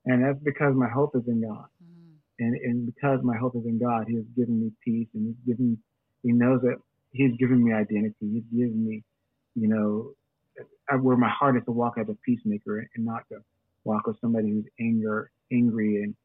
[0.06, 2.14] And that's because my hope is in God, Mm.
[2.40, 5.46] and and because my hope is in God, He has given me peace, and He's
[5.48, 5.78] given,
[6.24, 6.78] He knows that
[7.12, 8.16] He's given me identity.
[8.22, 9.04] He's given me,
[9.56, 10.14] you know,
[10.92, 13.38] uh, where my heart is to walk as a peacemaker and not to
[13.86, 16.16] walk with somebody who's anger, angry, and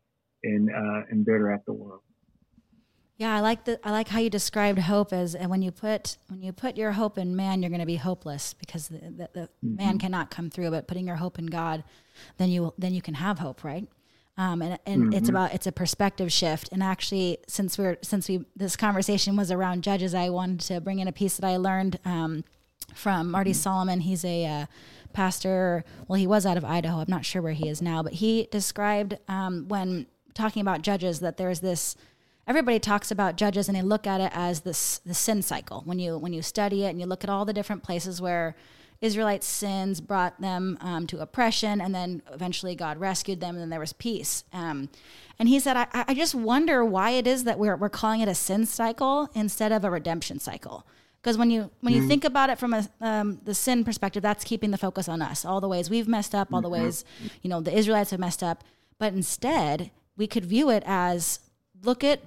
[0.42, 2.00] and uh, and bitter at the world.
[3.16, 6.16] Yeah, I like the I like how you described hope as and when you put
[6.28, 9.28] when you put your hope in man, you're going to be hopeless because the, the,
[9.34, 10.70] the man cannot come through.
[10.70, 11.84] But putting your hope in God,
[12.38, 13.86] then you then you can have hope, right?
[14.38, 16.70] Um, and and it's about it's a perspective shift.
[16.72, 20.98] And actually, since we're since we this conversation was around judges, I wanted to bring
[20.98, 22.44] in a piece that I learned um,
[22.94, 24.00] from Marty Solomon.
[24.00, 24.66] He's a uh,
[25.12, 25.84] pastor.
[26.08, 26.98] Well, he was out of Idaho.
[26.98, 31.20] I'm not sure where he is now, but he described um, when talking about judges
[31.20, 31.96] that there's this.
[32.46, 35.82] Everybody talks about judges and they look at it as this the sin cycle.
[35.84, 38.56] When you when you study it and you look at all the different places where
[39.00, 43.70] Israelites' sins brought them um, to oppression, and then eventually God rescued them, and then
[43.70, 44.44] there was peace.
[44.52, 44.90] Um,
[45.38, 48.28] and he said, I, I just wonder why it is that we're, we're calling it
[48.28, 50.86] a sin cycle instead of a redemption cycle.
[51.22, 52.08] Because when you when you mm.
[52.08, 55.44] think about it from a um, the sin perspective, that's keeping the focus on us,
[55.44, 56.84] all the ways we've messed up, all the mm-hmm.
[56.84, 57.04] ways
[57.42, 58.64] you know the Israelites have messed up.
[58.98, 61.40] But instead, we could view it as
[61.82, 62.20] look at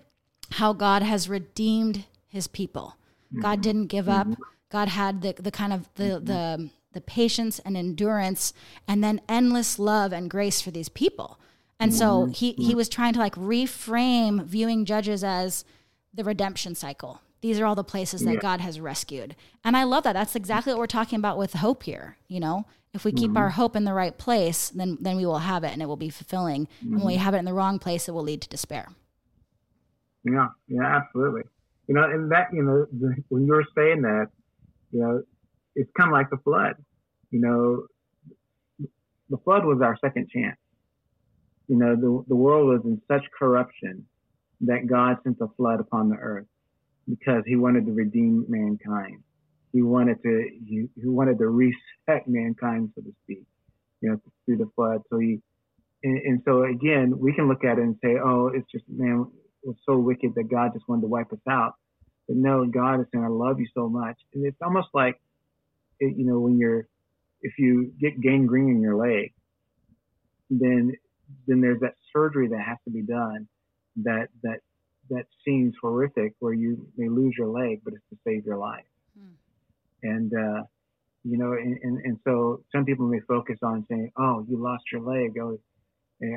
[0.51, 2.97] how God has redeemed His people.
[3.41, 3.62] God mm-hmm.
[3.62, 4.27] didn't give up.
[4.27, 4.41] Mm-hmm.
[4.69, 8.53] God had the the kind of the the the patience and endurance,
[8.88, 11.39] and then endless love and grace for these people.
[11.79, 15.65] And so he he was trying to like reframe viewing judges as
[16.13, 17.19] the redemption cycle.
[17.43, 19.36] These are all the places that God has rescued.
[19.65, 20.13] And I love that.
[20.13, 22.65] That's exactly what we're talking about with hope here, you know?
[22.93, 23.38] If we keep mm-hmm.
[23.38, 25.97] our hope in the right place, then then we will have it and it will
[25.97, 26.69] be fulfilling.
[26.79, 27.21] And when we mm-hmm.
[27.21, 28.88] have it in the wrong place, it will lead to despair.
[30.23, 31.41] Yeah, yeah, absolutely.
[31.88, 34.27] You know, and that, you know, the, when you're saying that,
[34.91, 35.23] you know,
[35.75, 36.75] it's kind of like the flood.
[37.29, 37.88] You know,
[39.29, 40.58] the flood was our second chance.
[41.67, 44.06] You know, the, the world was in such corruption
[44.62, 46.45] that God sent a flood upon the earth
[47.09, 49.23] because he wanted to redeem mankind.
[49.71, 53.43] He wanted to, he, he wanted to reset mankind, so to speak,
[54.01, 55.01] you know, through the flood.
[55.09, 55.39] So he,
[56.03, 59.25] and, and so again, we can look at it and say, oh, it's just, man,
[59.63, 61.73] was so wicked that God just wanted to wipe us out.
[62.27, 64.17] But no, God is saying, I love you so much.
[64.33, 65.19] And it's almost like,
[65.99, 66.87] it, you know, when you're,
[67.41, 69.33] if you get gangrene in your leg,
[70.49, 70.93] then,
[71.47, 73.47] then there's that surgery that has to be done
[74.03, 74.59] that, that,
[75.09, 78.85] that seems horrific where you may lose your leg, but it's to save your life.
[80.03, 80.63] And, uh,
[81.23, 84.83] you know, and, and, and so some people may focus on saying, oh, you lost
[84.91, 85.37] your leg.
[85.41, 85.59] Oh,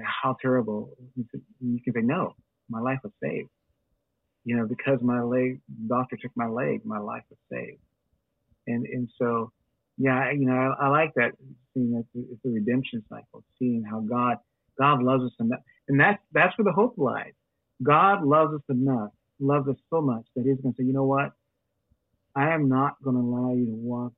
[0.04, 0.90] how terrible.
[1.16, 2.34] You can say, no,
[2.68, 3.48] my life was saved.
[4.44, 7.80] You know, because my leg, doctor took my leg, my life was saved.
[8.68, 9.52] And, and so,
[9.98, 11.32] yeah, you know, I, I like that,
[11.72, 14.36] seeing that it's a redemption cycle, seeing how God,
[14.78, 15.60] God loves us enough.
[15.88, 17.32] And that's, that's where the hope lies.
[17.82, 19.10] God loves us enough,
[19.40, 21.32] loves us so much that he's going to say, you know what?
[22.36, 24.12] I am not going to allow you to walk,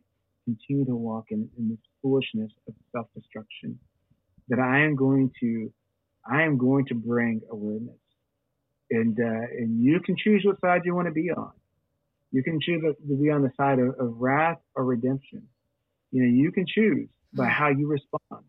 [0.44, 3.79] continue to walk in, in this foolishness of self-destruction.
[4.49, 5.73] That I am going to,
[6.31, 7.99] I am going to bring awareness
[8.90, 11.53] and uh, and you can choose what side you want to be on.
[12.33, 15.44] You can choose to be on the side of, of wrath or redemption.
[16.12, 18.44] You know, you can choose by how you respond.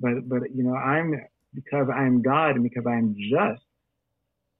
[0.00, 1.14] But but you know, I'm
[1.54, 3.62] because I am God and because I am just.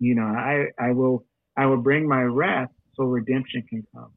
[0.00, 1.24] You know, I I will
[1.56, 4.10] I will bring my wrath so redemption can come.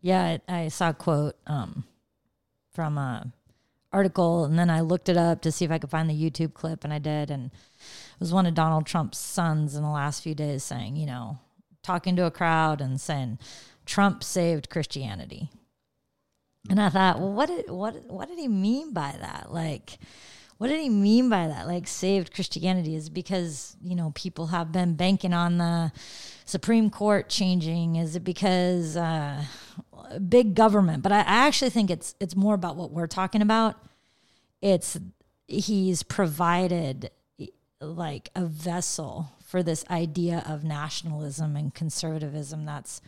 [0.00, 1.84] Yeah, I, saw a quote um,
[2.72, 3.32] from a
[3.92, 6.54] article, and then I looked it up to see if I could find the YouTube
[6.54, 10.22] clip, and I did, and it was one of Donald Trump's sons in the last
[10.22, 11.38] few days saying, you know,
[11.82, 13.38] talking to a crowd and saying,
[13.86, 15.50] Trump saved Christianity.
[16.70, 19.52] And I thought, well, what did what what did he mean by that?
[19.52, 19.98] Like,
[20.62, 21.66] what did he mean by that?
[21.66, 25.90] Like, saved Christianity is because you know people have been banking on the
[26.44, 27.96] Supreme Court changing.
[27.96, 29.44] Is it because uh,
[30.28, 31.02] big government?
[31.02, 33.74] But I, I actually think it's it's more about what we're talking about.
[34.60, 34.96] It's
[35.48, 37.10] he's provided
[37.80, 43.00] like a vessel for this idea of nationalism and conservatism that's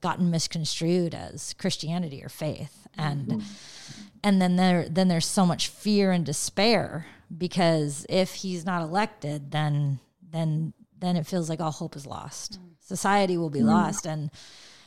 [0.00, 4.02] gotten misconstrued as Christianity or faith and mm-hmm.
[4.22, 9.50] and then there then there's so much fear and despair because if he's not elected
[9.50, 9.98] then
[10.30, 10.72] then
[11.02, 12.58] then it feels like all hope is lost.
[12.58, 12.70] Mm.
[12.80, 13.66] Society will be mm.
[13.66, 14.30] lost, and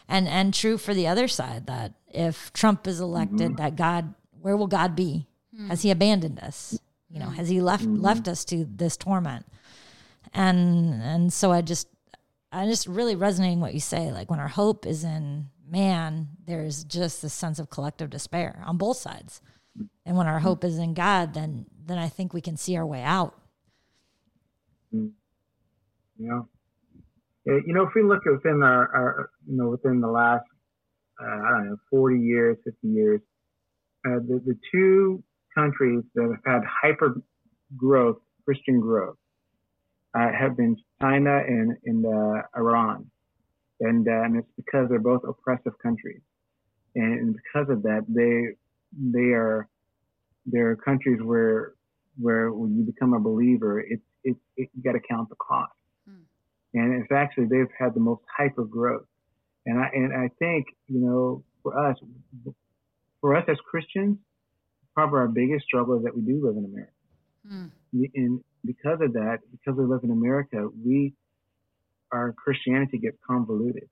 [0.07, 3.55] and and true for the other side that if Trump is elected, mm-hmm.
[3.57, 5.27] that God, where will God be?
[5.57, 5.67] Mm.
[5.67, 6.79] Has He abandoned us?
[7.09, 8.01] You know, has He left mm-hmm.
[8.01, 9.45] left us to this torment?
[10.33, 11.87] And and so I just
[12.51, 14.11] I just really resonating what you say.
[14.11, 18.77] Like when our hope is in man, there's just this sense of collective despair on
[18.77, 19.41] both sides.
[20.05, 22.85] And when our hope is in God, then then I think we can see our
[22.85, 23.35] way out.
[24.93, 25.11] Mm.
[26.17, 26.41] Yeah.
[27.45, 30.45] You know, if we look within our, our you know, within the last,
[31.21, 33.21] uh, I don't know, 40 years, 50 years,
[34.07, 37.21] uh, the, the two countries that have had hyper
[37.77, 39.17] growth, Christian growth,
[40.15, 43.11] uh, have been China and, and uh, Iran.
[43.79, 46.21] And, uh, and it's because they're both oppressive countries.
[46.95, 48.55] And because of that, they,
[48.97, 49.67] they are,
[50.45, 51.73] they're countries where,
[52.17, 55.73] where when you become a believer, it's, it's, it, you got to count the cost.
[56.07, 56.23] Hmm.
[56.73, 59.07] And it's actually, they've had the most hyper growth.
[59.65, 61.97] And I, and I think, you know, for us,
[63.19, 64.17] for us as Christians,
[64.93, 66.91] probably our biggest struggle is that we do live in America.
[67.47, 67.65] Hmm.
[68.15, 71.13] And because of that, because we live in America, we
[72.15, 73.89] our Christianity gets convoluted,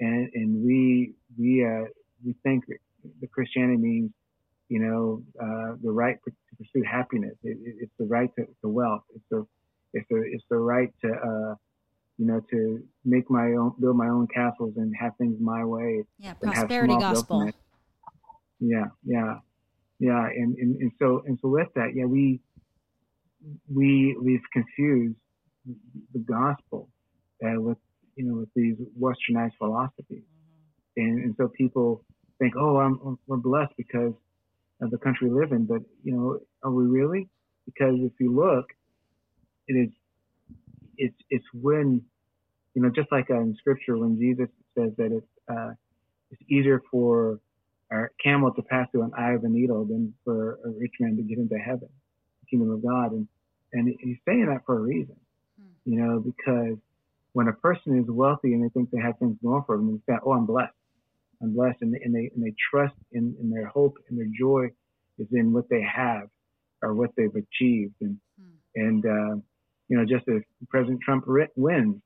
[0.00, 1.84] and and we we uh,
[2.24, 2.64] we think
[3.20, 4.10] the Christianity means
[4.68, 7.36] you know uh, the right to pursue happiness.
[7.44, 9.02] It, it, it's the right to, to, wealth.
[9.14, 9.46] It's the
[9.92, 11.54] it's the it's the right to uh,
[12.18, 16.04] you know to make my own build my own castles and have things my way.
[16.18, 17.50] Yeah, prosperity gospel.
[18.58, 19.36] Yeah, yeah,
[19.98, 22.40] yeah, and, and and so and so with that, yeah, we
[23.74, 25.16] we we've confused
[26.14, 26.88] the gospel
[27.44, 27.78] uh, with
[28.16, 31.00] you know with these westernized philosophies, mm-hmm.
[31.02, 32.04] and and so people
[32.38, 34.12] think, oh, I'm we're blessed because
[34.82, 37.28] of the country we live in, but you know, are we really?
[37.66, 38.66] Because if you look,
[39.68, 39.90] it is
[40.96, 42.02] it's it's when
[42.74, 45.72] you know just like uh, in scripture when Jesus says that it's uh,
[46.30, 47.40] it's easier for
[47.92, 51.16] a camel to pass through an eye of a needle than for a rich man
[51.16, 51.88] to get into heaven
[52.50, 53.12] kingdom of God.
[53.12, 53.28] And,
[53.72, 55.16] and he's saying that for a reason,
[55.58, 55.90] hmm.
[55.90, 56.76] you know, because
[57.32, 60.12] when a person is wealthy and they think they have things going for them, they
[60.12, 60.72] say, oh, I'm blessed.
[61.42, 61.78] I'm blessed.
[61.80, 64.68] And, they and they, and they trust in, in their hope and their joy
[65.18, 66.28] is in what they have
[66.82, 67.94] or what they've achieved.
[68.00, 68.50] And, hmm.
[68.74, 69.40] and, uh,
[69.88, 71.24] you know, just as President Trump
[71.56, 71.96] wins,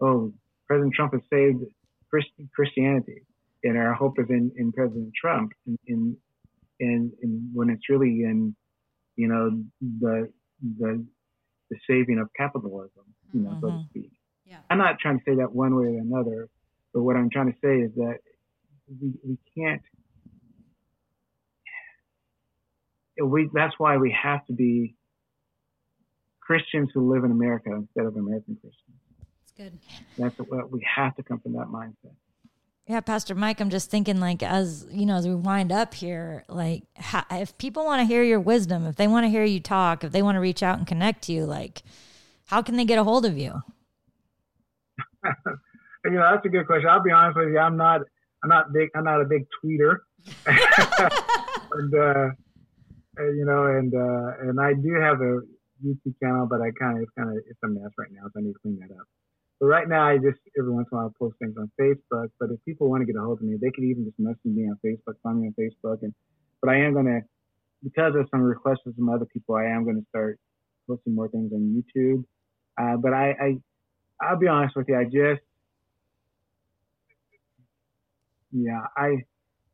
[0.00, 0.32] oh,
[0.66, 1.62] President Trump has saved
[2.54, 3.22] Christianity
[3.64, 6.16] and our hope is in, in President Trump and in,
[6.80, 8.54] in, in when it's really in
[9.16, 9.62] you know,
[10.00, 10.30] the
[10.78, 11.04] the
[11.70, 13.60] the saving of capitalism, you know, mm-hmm.
[13.60, 13.88] so to mm-hmm.
[13.90, 14.12] speak.
[14.44, 14.58] Yeah.
[14.70, 16.48] I'm not trying to say that one way or another,
[16.92, 18.18] but what I'm trying to say is that
[19.00, 19.82] we, we can't.
[23.22, 24.96] We that's why we have to be
[26.40, 28.96] Christians who live in America instead of American Christians.
[29.38, 29.78] That's good.
[30.18, 32.14] That's what we have to come from that mindset.
[32.86, 36.44] Yeah, Pastor Mike, I'm just thinking like as you know, as we wind up here,
[36.48, 39.58] like how, if people want to hear your wisdom, if they want to hear you
[39.58, 41.82] talk, if they want to reach out and connect to you, like
[42.46, 43.62] how can they get a hold of you?
[46.04, 46.88] you know, that's a good question.
[46.88, 48.02] I'll be honest with you, I'm not,
[48.42, 49.98] I'm not big, I'm not a big tweeter,
[50.46, 52.28] and uh,
[53.18, 55.40] you know, and uh, and I do have a
[55.84, 58.40] YouTube channel, but I kind of, it's kind of, it's a mess right now, so
[58.40, 59.06] I need to clean that up.
[59.60, 62.28] But right now, I just every once in a while post things on Facebook.
[62.40, 64.44] But if people want to get a hold of me, they could even just message
[64.44, 66.02] me on Facebook, find me on Facebook.
[66.02, 66.12] And
[66.60, 67.20] but I am gonna,
[67.82, 70.38] because of some requests from other people, I am gonna start
[70.88, 72.24] posting more things on YouTube.
[72.76, 73.56] Uh, but I, I,
[74.20, 75.42] I'll be honest with you, I just,
[78.52, 79.24] yeah, I,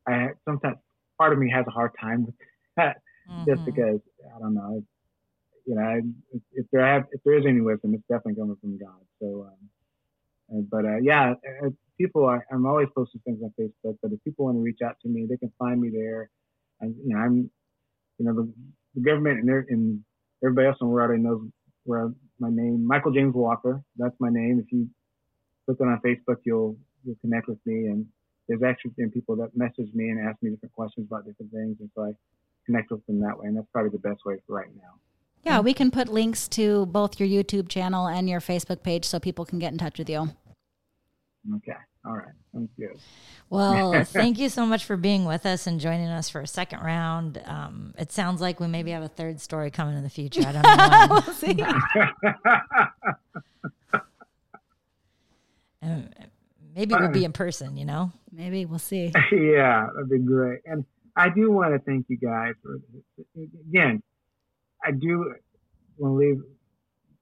[0.07, 0.77] I sometimes
[1.17, 2.35] part of me has a hard time with
[2.77, 2.97] that,
[3.29, 3.45] mm-hmm.
[3.45, 3.99] just because
[4.35, 4.83] I don't know.
[5.67, 6.01] You know,
[6.33, 8.99] if, if there have, if there is any wisdom, it's definitely coming from God.
[9.19, 9.69] So, um,
[10.51, 11.33] uh, but uh, yeah,
[11.63, 11.69] uh,
[11.99, 12.45] people are.
[12.51, 13.97] I'm always posting things on Facebook.
[14.01, 16.31] But if people want to reach out to me, they can find me there.
[16.81, 17.49] And you know, I'm,
[18.17, 18.51] you know, the,
[18.95, 20.03] the government and, and
[20.43, 21.47] everybody else in the world already knows
[21.83, 22.11] where
[22.41, 23.81] my name, Michael James Walker.
[23.97, 24.59] That's my name.
[24.59, 24.89] If you
[25.65, 26.75] click on Facebook, you'll
[27.05, 27.85] you'll connect with me.
[27.85, 28.05] And
[28.49, 31.77] there's actually been people that message me and ask me different questions about different things,
[31.79, 32.11] and so I
[32.65, 33.47] connect with them that way.
[33.47, 34.95] And that's probably the best way for right now.
[35.43, 39.19] Yeah, we can put links to both your YouTube channel and your Facebook page so
[39.19, 40.29] people can get in touch with you.
[41.55, 41.77] Okay.
[42.03, 42.33] All right.
[42.53, 42.97] Sounds good.
[43.49, 46.79] Well, thank you so much for being with us and joining us for a second
[46.79, 47.39] round.
[47.45, 50.43] Um, it sounds like we maybe have a third story coming in the future.
[50.45, 51.07] I don't know.
[51.27, 51.53] we'll see.
[56.75, 58.11] maybe we'll be in person, you know?
[58.31, 59.11] Maybe we'll see.
[59.31, 60.61] Yeah, that'd be great.
[60.65, 60.83] And
[61.15, 62.79] I do want to thank you guys for,
[63.69, 64.01] again,
[64.83, 65.35] I do
[65.97, 66.41] want to leave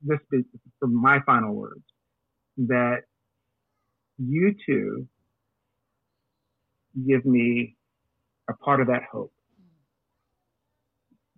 [0.02, 0.20] this
[0.80, 1.84] for my final words
[2.58, 3.04] that
[4.20, 5.08] you two
[7.08, 7.76] give me
[8.50, 9.32] a part of that hope.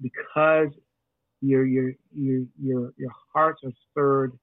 [0.01, 0.69] Because
[1.41, 4.33] your your your your your hearts are stirred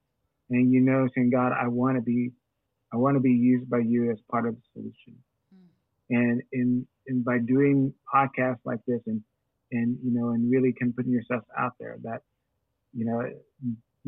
[0.49, 2.31] and you know saying God I want to be
[2.93, 5.15] I want to be used by you as part of the solution.
[5.53, 5.61] Mm.
[6.09, 9.21] and in and by doing podcasts like this and
[9.71, 12.21] and you know and really can putting yourself out there that
[12.93, 13.29] you know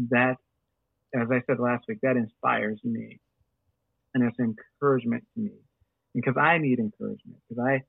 [0.10, 0.38] that
[1.16, 3.20] as I said last week that inspires me
[4.14, 5.52] and it's encouragement to me.
[6.14, 7.82] Because I need encouragement because I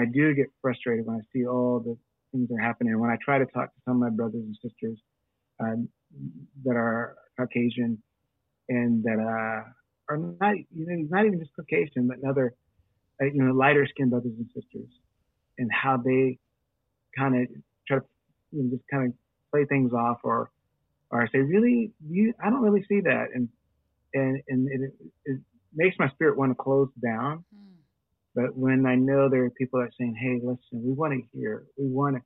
[0.00, 1.96] I do get frustrated when I see all the
[2.32, 2.98] things that are happening.
[2.98, 4.98] When I try to talk to some of my brothers and sisters
[5.60, 5.88] um,
[6.64, 8.02] that are Caucasian
[8.68, 9.68] and that uh,
[10.08, 12.54] are not, you know, not even just Caucasian, but other,
[13.20, 14.88] uh, you know, lighter skinned brothers and sisters,
[15.58, 16.38] and how they
[17.16, 17.48] kind of
[17.86, 18.04] try to
[18.52, 19.12] you know, just kind of
[19.50, 20.50] play things off or
[21.10, 23.48] or say, really, you, I don't really see that, and
[24.14, 24.92] and and it,
[25.24, 25.40] it
[25.74, 27.44] makes my spirit want to close down.
[27.54, 27.68] Mm
[28.34, 31.22] but when I know there are people that are saying, "Hey, listen, we want to
[31.36, 32.22] hear, we want to,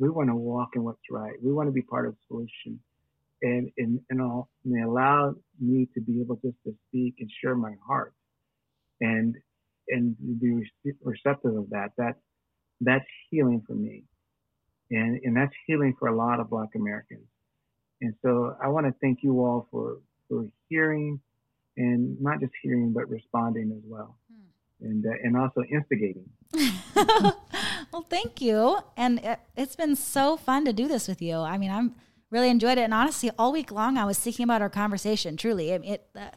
[0.00, 2.80] we want to walk in what's right, we want to be part of the solution,"
[3.42, 7.30] and and and, all, and they allow me to be able just to speak and
[7.40, 8.14] share my heart,
[9.00, 9.36] and
[9.88, 10.68] and be
[11.04, 11.92] receptive of that.
[11.98, 12.16] That
[12.80, 14.04] that's healing for me,
[14.90, 17.28] and and that's healing for a lot of Black Americans.
[18.00, 21.20] And so I want to thank you all for for hearing,
[21.76, 24.18] and not just hearing but responding as well
[24.82, 26.28] and uh, and also instigating.
[27.92, 31.36] well, thank you, and it, has been so fun to do this with you.
[31.36, 31.94] I mean, I'm
[32.30, 35.36] really enjoyed it, and honestly, all week long I was thinking about our conversation.
[35.36, 36.30] Truly, it, it uh,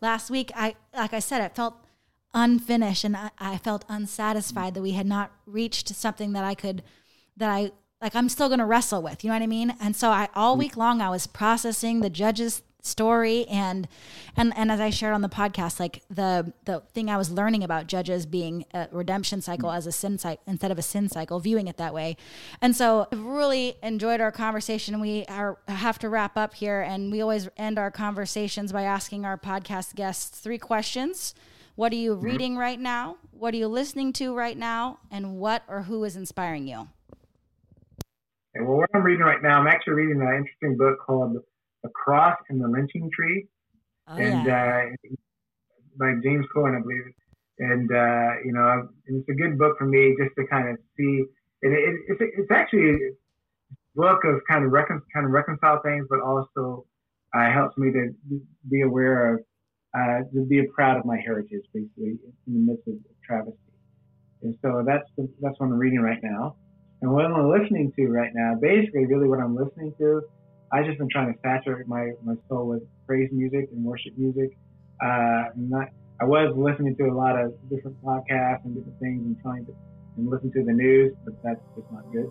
[0.00, 1.76] last week I like I said, it felt
[2.34, 6.82] unfinished, and I, I felt unsatisfied that we had not reached something that I could
[7.36, 7.70] that I
[8.00, 9.74] like I'm still going to wrestle with, you know what I mean?
[9.80, 13.46] And so I all week long I was processing the judges story.
[13.48, 13.88] And
[14.36, 17.62] and and as I shared on the podcast like the the thing I was learning
[17.62, 21.38] about judges being a redemption cycle as a sin cycle instead of a sin cycle
[21.38, 22.16] viewing it that way.
[22.60, 25.00] And so I've really enjoyed our conversation.
[25.00, 29.24] We are have to wrap up here and we always end our conversations by asking
[29.24, 31.34] our podcast guests three questions.
[31.74, 32.24] What are you mm-hmm.
[32.24, 33.16] reading right now?
[33.30, 34.98] What are you listening to right now?
[35.10, 36.88] And what or who is inspiring you?
[38.54, 41.38] Well, what I'm reading right now, I'm actually reading an interesting book called
[41.82, 43.46] the Cross and the Lynching Tree,
[44.08, 44.84] oh, and yeah.
[44.92, 45.16] uh,
[45.98, 47.04] by James Cone, I believe.
[47.58, 51.24] And uh, you know, it's a good book for me just to kind of see.
[51.62, 53.10] And it, it's it's actually a
[53.94, 56.86] book of kind of recon, kind of reconcile things, but also
[57.34, 58.10] uh, helps me to
[58.70, 59.40] be aware of
[59.96, 63.58] uh, to be proud of my heritage, basically in the midst of travesty.
[64.42, 66.56] And so that's the, that's what I'm reading right now.
[67.02, 70.22] And what I'm listening to right now, basically, really what I'm listening to
[70.72, 74.56] I've just been trying to saturate my, my soul with praise music and worship music.
[75.02, 75.88] Uh, not,
[76.20, 79.74] I was listening to a lot of different podcasts and different things and trying to
[80.16, 82.30] and listen to the news, but that's just not good.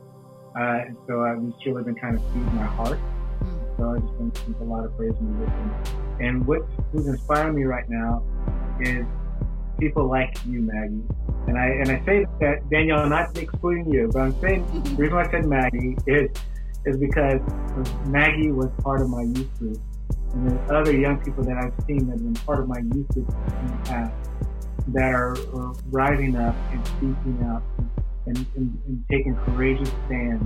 [0.56, 3.00] Uh, and so I've just really been trying to feed my heart.
[3.78, 5.50] So I've just been listening to a lot of praise music.
[5.50, 6.62] And, and what
[6.92, 8.24] who's inspiring me right now
[8.80, 9.06] is
[9.80, 11.02] people like you, Maggie.
[11.48, 15.16] And I and I say that Danielle, not excluding you, but I'm saying the reason
[15.16, 16.30] why I said Maggie is
[16.86, 17.40] is because
[18.08, 19.80] Maggie was part of my youth group.
[20.34, 23.08] And there's other young people that I've seen that have been part of my youth
[23.10, 24.14] group in the past
[24.90, 27.64] that are, are rising up and speaking up
[28.26, 30.44] and, and, and taking courageous stands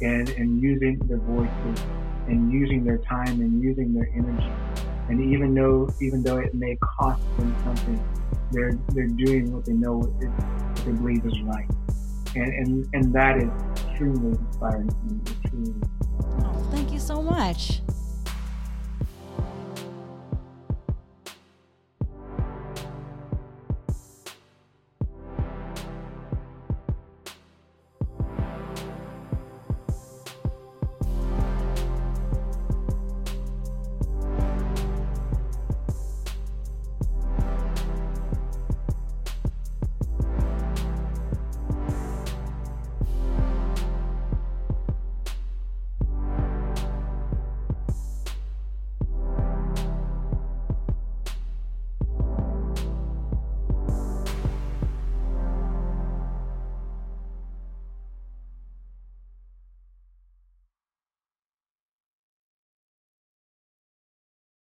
[0.00, 1.84] and, and using their voices
[2.28, 4.52] and using their time and using their energy.
[5.08, 8.02] And even though even though it may cost them something,
[8.52, 11.68] they're they're doing what they know what they believe is right
[12.34, 15.20] and and, and that is extremely inspiring to me.
[15.48, 15.74] Truly.
[16.40, 17.80] Oh, thank you so much.